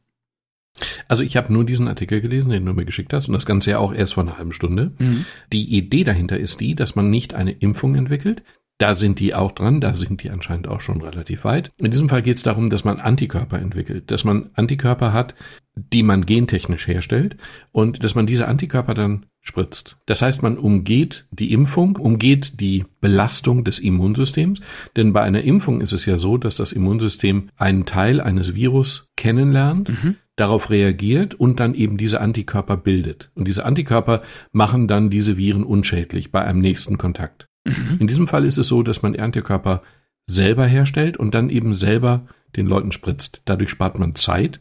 Also 1.09 1.25
ich 1.25 1.37
habe 1.37 1.53
nur 1.53 1.65
diesen 1.65 1.89
Artikel 1.89 2.21
gelesen, 2.21 2.51
den 2.51 2.65
du 2.65 2.73
mir 2.73 2.85
geschickt 2.85 3.13
hast, 3.13 3.29
und 3.29 3.35
das 3.35 3.47
Ganze 3.47 3.73
ja 3.73 3.79
auch 3.79 3.93
erst 3.93 4.15
vor 4.15 4.23
einer 4.23 4.39
halben 4.39 4.53
Stunde. 4.53 4.93
Mhm. 4.99 5.25
Die 5.53 5.77
Idee 5.77 6.05
dahinter 6.05 6.39
ist 6.39 6.61
die, 6.61 6.75
dass 6.75 6.95
man 6.95 7.11
nicht 7.11 7.35
eine 7.35 7.53
Impfung 7.53 7.97
entwickelt, 7.97 8.43
da 8.79 8.95
sind 8.95 9.19
die 9.19 9.35
auch 9.35 9.53
dran, 9.53 9.81
da 9.81 9.95
sind 9.95 10.23
die 10.23 10.31
anscheinend 10.31 10.69
auch 10.69 10.81
schon 10.81 11.03
relativ 11.03 11.45
weit. 11.45 11.73
In 11.79 11.91
diesem 11.91 12.09
Fall 12.09 12.23
geht 12.23 12.37
es 12.37 12.45
darum, 12.45 12.71
dass 12.71 12.85
man 12.85 13.01
Antikörper 13.01 13.59
entwickelt, 13.59 14.11
dass 14.11 14.25
man 14.25 14.51
Antikörper 14.55 15.13
hat, 15.13 15.35
die 15.75 16.05
man 16.05 16.25
gentechnisch 16.25 16.87
herstellt 16.87 17.37
und 17.73 18.05
dass 18.05 18.15
man 18.15 18.27
diese 18.27 18.47
Antikörper 18.47 18.95
dann 18.95 19.27
spritzt. 19.41 19.97
Das 20.07 20.23
heißt, 20.23 20.43
man 20.43 20.59
umgeht 20.59 21.27
die 21.31 21.53
Impfung, 21.53 21.97
umgeht 21.97 22.61
die 22.61 22.85
Belastung 23.01 23.65
des 23.65 23.79
Immunsystems, 23.79 24.61
denn 24.97 25.13
bei 25.13 25.23
einer 25.23 25.43
Impfung 25.43 25.81
ist 25.81 25.93
es 25.93 26.07
ja 26.07 26.19
so, 26.19 26.37
dass 26.37 26.55
das 26.55 26.73
Immunsystem 26.73 27.51
einen 27.57 27.85
Teil 27.85 28.21
eines 28.21 28.55
Virus 28.55 29.09
kennenlernt, 29.17 29.89
mhm. 29.89 30.17
darauf 30.37 30.71
reagiert 30.71 31.35
und 31.35 31.59
dann 31.61 31.75
eben 31.75 31.97
diese 31.97 32.21
Antikörper 32.21 32.77
bildet. 32.77 33.31
Und 33.35 33.49
diese 33.49 33.65
Antikörper 33.65 34.23
machen 34.53 34.87
dann 34.87 35.11
diese 35.11 35.37
Viren 35.37 35.65
unschädlich 35.65 36.31
bei 36.31 36.45
einem 36.45 36.61
nächsten 36.61 36.99
Kontakt. 36.99 37.48
In 37.65 38.07
diesem 38.07 38.29
Fall 38.29 38.45
ist 38.45 38.59
es 38.59 38.69
so, 38.69 38.83
dass 38.83 39.03
man 39.03 39.17
Antikörper 39.17 39.83
selber 40.27 40.67
herstellt 40.67 41.17
und 41.17 41.35
dann 41.35 41.51
eben 41.51 41.75
selber 41.75 42.27
den 42.57 42.67
Leuten 42.67 42.93
spritzt. 42.93 43.43
Dadurch 43.45 43.71
spart 43.71 43.99
man 43.99 44.15
Zeit, 44.15 44.61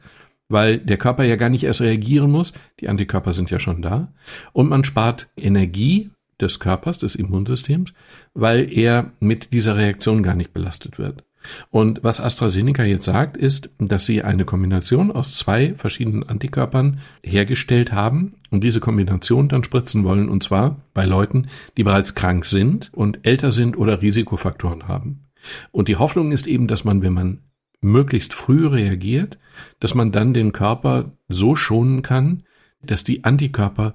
weil 0.49 0.77
der 0.77 0.97
Körper 0.97 1.23
ja 1.23 1.35
gar 1.35 1.49
nicht 1.49 1.63
erst 1.63 1.81
reagieren 1.81 2.31
muss. 2.31 2.53
Die 2.79 2.89
Antikörper 2.89 3.33
sind 3.33 3.51
ja 3.51 3.59
schon 3.59 3.81
da. 3.81 4.13
Und 4.53 4.69
man 4.69 4.83
spart 4.83 5.27
Energie 5.35 6.09
des 6.39 6.59
Körpers, 6.59 6.97
des 6.99 7.15
Immunsystems, 7.15 7.93
weil 8.33 8.71
er 8.71 9.11
mit 9.19 9.53
dieser 9.53 9.75
Reaktion 9.75 10.23
gar 10.23 10.35
nicht 10.35 10.53
belastet 10.53 10.99
wird. 10.99 11.23
Und 11.69 12.03
was 12.03 12.19
AstraZeneca 12.19 12.83
jetzt 12.83 13.05
sagt, 13.05 13.37
ist, 13.37 13.69
dass 13.79 14.05
sie 14.05 14.23
eine 14.23 14.45
Kombination 14.45 15.11
aus 15.11 15.35
zwei 15.35 15.73
verschiedenen 15.75 16.23
Antikörpern 16.23 16.99
hergestellt 17.23 17.91
haben 17.91 18.35
und 18.49 18.63
diese 18.63 18.79
Kombination 18.79 19.49
dann 19.49 19.63
spritzen 19.63 20.03
wollen, 20.03 20.29
und 20.29 20.43
zwar 20.43 20.81
bei 20.93 21.05
Leuten, 21.05 21.47
die 21.77 21.83
bereits 21.83 22.15
krank 22.15 22.45
sind 22.45 22.91
und 22.93 23.19
älter 23.23 23.51
sind 23.51 23.77
oder 23.77 24.01
Risikofaktoren 24.01 24.87
haben. 24.87 25.27
Und 25.71 25.87
die 25.87 25.97
Hoffnung 25.97 26.31
ist 26.31 26.47
eben, 26.47 26.67
dass 26.67 26.83
man, 26.83 27.01
wenn 27.01 27.13
man 27.13 27.39
möglichst 27.81 28.33
früh 28.33 28.67
reagiert, 28.67 29.37
dass 29.79 29.95
man 29.95 30.11
dann 30.11 30.33
den 30.33 30.51
Körper 30.51 31.13
so 31.27 31.55
schonen 31.55 32.01
kann, 32.01 32.43
dass 32.81 33.03
die 33.03 33.23
Antikörper 33.23 33.93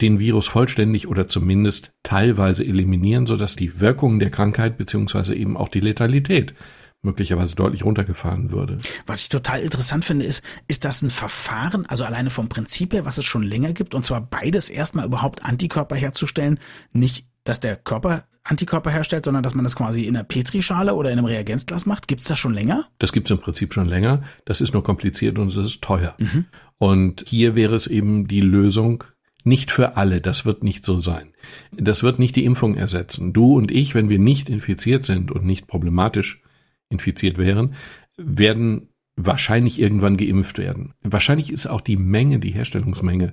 den 0.00 0.18
Virus 0.18 0.46
vollständig 0.46 1.08
oder 1.08 1.26
zumindest 1.26 1.92
teilweise 2.02 2.64
eliminieren, 2.64 3.26
sodass 3.26 3.56
die 3.56 3.80
Wirkungen 3.80 4.18
der 4.18 4.30
Krankheit 4.30 4.76
beziehungsweise 4.76 5.34
eben 5.34 5.56
auch 5.56 5.68
die 5.68 5.80
Letalität 5.80 6.54
möglicherweise 7.06 7.56
deutlich 7.56 7.84
runtergefahren 7.84 8.50
würde. 8.50 8.76
Was 9.06 9.22
ich 9.22 9.30
total 9.30 9.60
interessant 9.60 10.04
finde, 10.04 10.26
ist, 10.26 10.42
ist 10.68 10.84
das 10.84 11.00
ein 11.02 11.10
Verfahren, 11.10 11.86
also 11.86 12.04
alleine 12.04 12.28
vom 12.28 12.48
Prinzip 12.48 12.92
her, 12.92 13.06
was 13.06 13.16
es 13.16 13.24
schon 13.24 13.42
länger 13.42 13.72
gibt, 13.72 13.94
und 13.94 14.04
zwar 14.04 14.20
beides 14.20 14.68
erstmal 14.68 15.06
überhaupt 15.06 15.44
Antikörper 15.44 15.96
herzustellen, 15.96 16.58
nicht, 16.92 17.26
dass 17.44 17.60
der 17.60 17.76
Körper 17.76 18.24
Antikörper 18.48 18.90
herstellt, 18.90 19.24
sondern 19.24 19.42
dass 19.42 19.54
man 19.54 19.64
das 19.64 19.74
quasi 19.74 20.04
in 20.04 20.16
einer 20.16 20.24
Petrischale 20.24 20.94
oder 20.94 21.10
in 21.10 21.18
einem 21.18 21.26
Reagenzglas 21.26 21.84
macht. 21.84 22.06
Gibt 22.06 22.22
es 22.22 22.28
das 22.28 22.38
schon 22.38 22.54
länger? 22.54 22.86
Das 22.98 23.12
gibt 23.12 23.26
es 23.26 23.32
im 23.32 23.42
Prinzip 23.42 23.74
schon 23.74 23.88
länger. 23.88 24.22
Das 24.44 24.60
ist 24.60 24.72
nur 24.72 24.84
kompliziert 24.84 25.38
und 25.38 25.48
es 25.48 25.56
ist 25.56 25.82
teuer. 25.82 26.14
Mhm. 26.18 26.44
Und 26.78 27.24
hier 27.26 27.54
wäre 27.56 27.74
es 27.74 27.86
eben 27.86 28.28
die 28.28 28.40
Lösung, 28.40 29.02
nicht 29.46 29.70
für 29.70 29.96
alle, 29.96 30.20
das 30.20 30.44
wird 30.44 30.64
nicht 30.64 30.84
so 30.84 30.98
sein. 30.98 31.32
Das 31.72 32.02
wird 32.02 32.18
nicht 32.18 32.34
die 32.34 32.44
Impfung 32.44 32.74
ersetzen. 32.74 33.32
Du 33.32 33.56
und 33.56 33.70
ich, 33.70 33.94
wenn 33.94 34.08
wir 34.08 34.18
nicht 34.18 34.48
infiziert 34.48 35.04
sind 35.04 35.30
und 35.30 35.44
nicht 35.44 35.68
problematisch 35.68 36.42
infiziert 36.88 37.38
wären, 37.38 37.74
werden 38.16 38.88
wahrscheinlich 39.16 39.80
irgendwann 39.80 40.16
geimpft 40.16 40.58
werden. 40.58 40.94
Wahrscheinlich 41.02 41.50
ist 41.50 41.66
auch 41.66 41.80
die 41.80 41.96
Menge, 41.96 42.38
die 42.38 42.50
Herstellungsmenge 42.50 43.32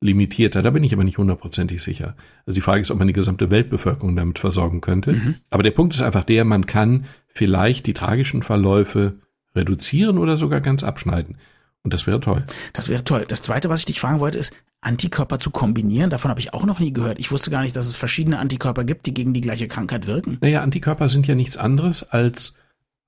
limitierter. 0.00 0.62
Da 0.62 0.70
bin 0.70 0.84
ich 0.84 0.92
aber 0.92 1.04
nicht 1.04 1.18
hundertprozentig 1.18 1.82
sicher. 1.82 2.14
Also 2.46 2.54
die 2.54 2.60
Frage 2.60 2.80
ist, 2.80 2.90
ob 2.90 2.98
man 2.98 3.08
die 3.08 3.12
gesamte 3.12 3.50
Weltbevölkerung 3.50 4.14
damit 4.14 4.38
versorgen 4.38 4.80
könnte. 4.80 5.12
Mhm. 5.12 5.34
Aber 5.50 5.62
der 5.62 5.72
Punkt 5.72 5.94
ist 5.94 6.02
einfach 6.02 6.24
der, 6.24 6.44
man 6.44 6.66
kann 6.66 7.06
vielleicht 7.26 7.86
die 7.86 7.94
tragischen 7.94 8.42
Verläufe 8.42 9.18
reduzieren 9.56 10.18
oder 10.18 10.36
sogar 10.36 10.60
ganz 10.60 10.84
abschneiden. 10.84 11.38
Und 11.82 11.94
das 11.94 12.06
wäre 12.06 12.20
toll. 12.20 12.44
Das 12.72 12.88
wäre 12.88 13.02
toll. 13.02 13.24
Das 13.26 13.42
Zweite, 13.42 13.68
was 13.68 13.80
ich 13.80 13.86
dich 13.86 14.00
fragen 14.00 14.20
wollte, 14.20 14.38
ist, 14.38 14.52
Antikörper 14.80 15.40
zu 15.40 15.50
kombinieren. 15.50 16.10
Davon 16.10 16.30
habe 16.30 16.40
ich 16.40 16.54
auch 16.54 16.64
noch 16.64 16.78
nie 16.78 16.92
gehört. 16.92 17.18
Ich 17.18 17.32
wusste 17.32 17.50
gar 17.50 17.62
nicht, 17.62 17.74
dass 17.74 17.86
es 17.86 17.96
verschiedene 17.96 18.38
Antikörper 18.38 18.84
gibt, 18.84 19.06
die 19.06 19.14
gegen 19.14 19.34
die 19.34 19.40
gleiche 19.40 19.66
Krankheit 19.66 20.06
wirken. 20.06 20.38
Naja, 20.40 20.62
Antikörper 20.62 21.08
sind 21.08 21.26
ja 21.26 21.34
nichts 21.34 21.56
anderes 21.56 22.04
als 22.04 22.54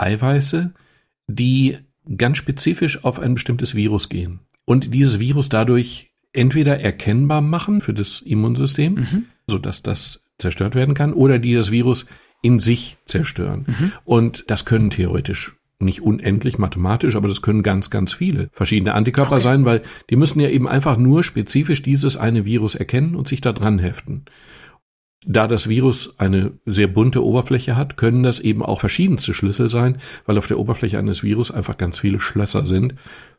Eiweiße, 0.01 0.73
die 1.27 1.79
ganz 2.17 2.39
spezifisch 2.39 3.05
auf 3.05 3.21
ein 3.21 3.35
bestimmtes 3.35 3.75
Virus 3.75 4.09
gehen 4.09 4.41
und 4.65 4.95
dieses 4.95 5.19
Virus 5.19 5.49
dadurch 5.49 6.11
entweder 6.33 6.81
erkennbar 6.81 7.41
machen 7.41 7.81
für 7.81 7.95
das 7.95 8.21
Immunsystem, 8.21 8.95
mhm. 8.95 9.25
so 9.47 9.59
dass 9.59 9.83
das 9.83 10.23
zerstört 10.39 10.75
werden 10.75 10.95
kann, 10.95 11.13
oder 11.13 11.39
die 11.39 11.55
das 11.55 11.71
Virus 11.71 12.07
in 12.43 12.59
sich 12.59 12.97
zerstören. 13.05 13.67
Mhm. 13.67 13.93
Und 14.05 14.45
das 14.47 14.65
können 14.65 14.91
theoretisch 14.91 15.57
nicht 15.81 16.03
unendlich 16.03 16.59
mathematisch, 16.59 17.17
aber 17.17 17.29
das 17.29 17.43
können 17.43 17.63
ganz, 17.63 17.91
ganz 17.91 18.13
viele 18.13 18.51
verschiedene 18.53 18.95
Antikörper 18.95 19.37
okay. 19.37 19.43
sein, 19.43 19.65
weil 19.65 19.83
die 20.11 20.17
müssen 20.17 20.41
ja 20.41 20.49
eben 20.49 20.69
einfach 20.69 20.97
nur 20.97 21.25
spezifisch 21.25 21.83
dieses 21.83 22.17
eine 22.17 22.45
Virus 22.45 22.75
erkennen 22.75 23.15
und 23.15 23.29
sich 23.29 23.41
da 23.41 23.53
dran 23.53 23.79
heften. 23.79 24.25
Da 25.27 25.47
das 25.47 25.69
Virus 25.69 26.19
eine 26.19 26.53
sehr 26.65 26.87
bunte 26.87 27.25
Oberfläche 27.25 27.77
hat, 27.77 27.97
können 27.97 28.23
das 28.23 28.41
eben 28.41 28.63
auch 28.63 28.81
verschiedenste 28.81 29.35
Schlüssel 29.35 29.69
sein, 29.69 29.99
weil 30.25 30.39
auf 30.39 30.47
der 30.47 30.59
Oberfläche 30.59 30.99
eines 30.99 31.23
Virus 31.23 31.51
einfach 31.51 31.77
ganz 31.77 31.99
viele 31.99 32.21
Schlösser 32.21 32.65
sind, 32.65 32.95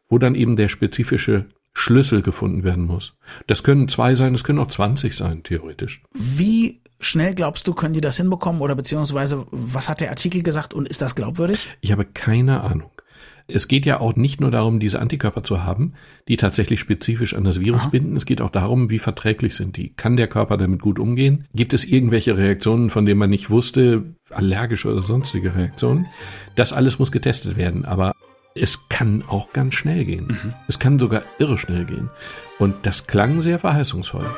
wo 0.08 0.18
dann 0.20 0.36
eben 0.36 0.56
der 0.56 0.68
spezifische 0.68 1.46
Schlüssel 1.74 2.22
gefunden 2.22 2.64
werden 2.64 2.86
muss. 2.86 3.16
Das 3.48 3.64
können 3.64 3.88
zwei 3.88 4.14
sein, 4.14 4.34
das 4.34 4.44
können 4.44 4.60
auch 4.60 4.68
20 4.68 5.16
sein, 5.16 5.44
theoretisch. 5.44 6.04
Wie 6.14 6.82
schnell 7.00 7.34
glaubst 7.34 7.68
du, 7.68 7.74
können 7.74 7.94
die 7.94 8.02
das 8.02 8.18
hinbekommen 8.18 8.62
oder 8.62 8.76
beziehungsweise 8.76 9.48
was 9.52 9.90
hat 9.90 10.02
der 10.02 10.10
Artikel 10.10 10.44
gesagt 10.44 10.74
und 10.74 10.88
ist 10.88 11.02
das 11.02 11.16
glaubwürdig? 11.16 11.68
Ich 11.80 11.92
habe 11.92 12.06
keine 12.06 12.62
Ahnung. 12.62 12.92
Es 13.48 13.68
geht 13.68 13.86
ja 13.86 14.00
auch 14.00 14.16
nicht 14.16 14.42
nur 14.42 14.52
darum, 14.52 14.80
diese 14.80 15.00
Antikörper 15.00 15.44
zu 15.44 15.64
haben, 15.64 15.94
die 16.28 16.38
tatsächlich 16.38 16.80
spezifisch 16.80 17.34
an 17.34 17.44
das 17.44 17.60
Virus 17.60 17.84
Aha. 17.84 17.90
binden. 17.90 18.16
Es 18.16 18.26
geht 18.26 18.42
auch 18.42 18.50
darum, 18.50 18.90
wie 18.90 19.00
verträglich 19.00 19.56
sind 19.56 19.78
die. 19.78 19.94
Kann 19.94 20.18
der 20.18 20.28
Körper 20.28 20.58
damit 20.58 20.82
gut 20.82 21.00
umgehen? 21.00 21.46
Gibt 21.54 21.74
es 21.74 21.86
irgendwelche 21.86 22.38
Reaktionen, 22.38 22.90
von 22.90 23.06
denen 23.06 23.20
man 23.20 23.30
nicht 23.30 23.50
wusste, 23.50 24.16
allergische 24.30 24.92
oder 24.92 25.02
sonstige 25.02 25.56
Reaktionen? 25.56 26.08
Das 26.56 26.74
alles 26.74 27.00
muss 27.00 27.12
getestet 27.12 27.58
werden. 27.58 27.86
Aber 27.86 28.14
es 28.56 28.90
kann 28.90 29.24
auch 29.28 29.54
ganz 29.54 29.76
schnell 29.76 30.06
gehen. 30.06 30.28
Mhm. 30.28 30.54
Es 30.68 30.80
kann 30.80 31.00
sogar 31.00 31.24
irre 31.40 31.58
schnell 31.58 31.86
gehen. 31.86 32.10
Und 32.60 32.86
das 32.86 33.08
klang 33.08 33.42
sehr 33.42 33.60
verheißungsvoll. 33.60 34.30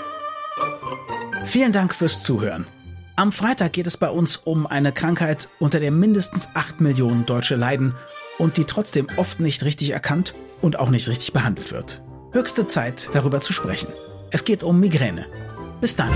Vielen 1.46 1.72
Dank 1.72 1.94
fürs 1.94 2.24
Zuhören. 2.24 2.66
Am 3.16 3.32
Freitag 3.32 3.74
geht 3.74 3.86
es 3.86 3.98
bei 3.98 4.10
uns 4.10 4.38
um 4.38 4.66
eine 4.66 4.92
Krankheit, 4.92 5.50
unter 5.60 5.80
der 5.80 5.92
mindestens 5.92 6.50
acht 6.56 6.82
Millionen 6.82 7.26
Deutsche 7.28 7.56
leiden 7.56 7.94
und 8.38 8.58
die 8.58 8.66
trotzdem 8.66 9.08
oft 9.18 9.40
nicht 9.40 9.64
richtig 9.64 9.92
erkannt 9.92 10.36
und 10.62 10.80
auch 10.80 10.90
nicht 10.90 11.08
richtig 11.08 11.34
behandelt 11.34 11.72
wird. 11.72 12.02
Höchste 12.32 12.66
Zeit, 12.66 13.10
darüber 13.14 13.42
zu 13.42 13.54
sprechen. 13.54 13.90
Es 14.32 14.46
geht 14.46 14.64
um 14.64 14.80
Migräne. 14.80 15.26
Bis 15.82 15.96
dann. 15.96 16.12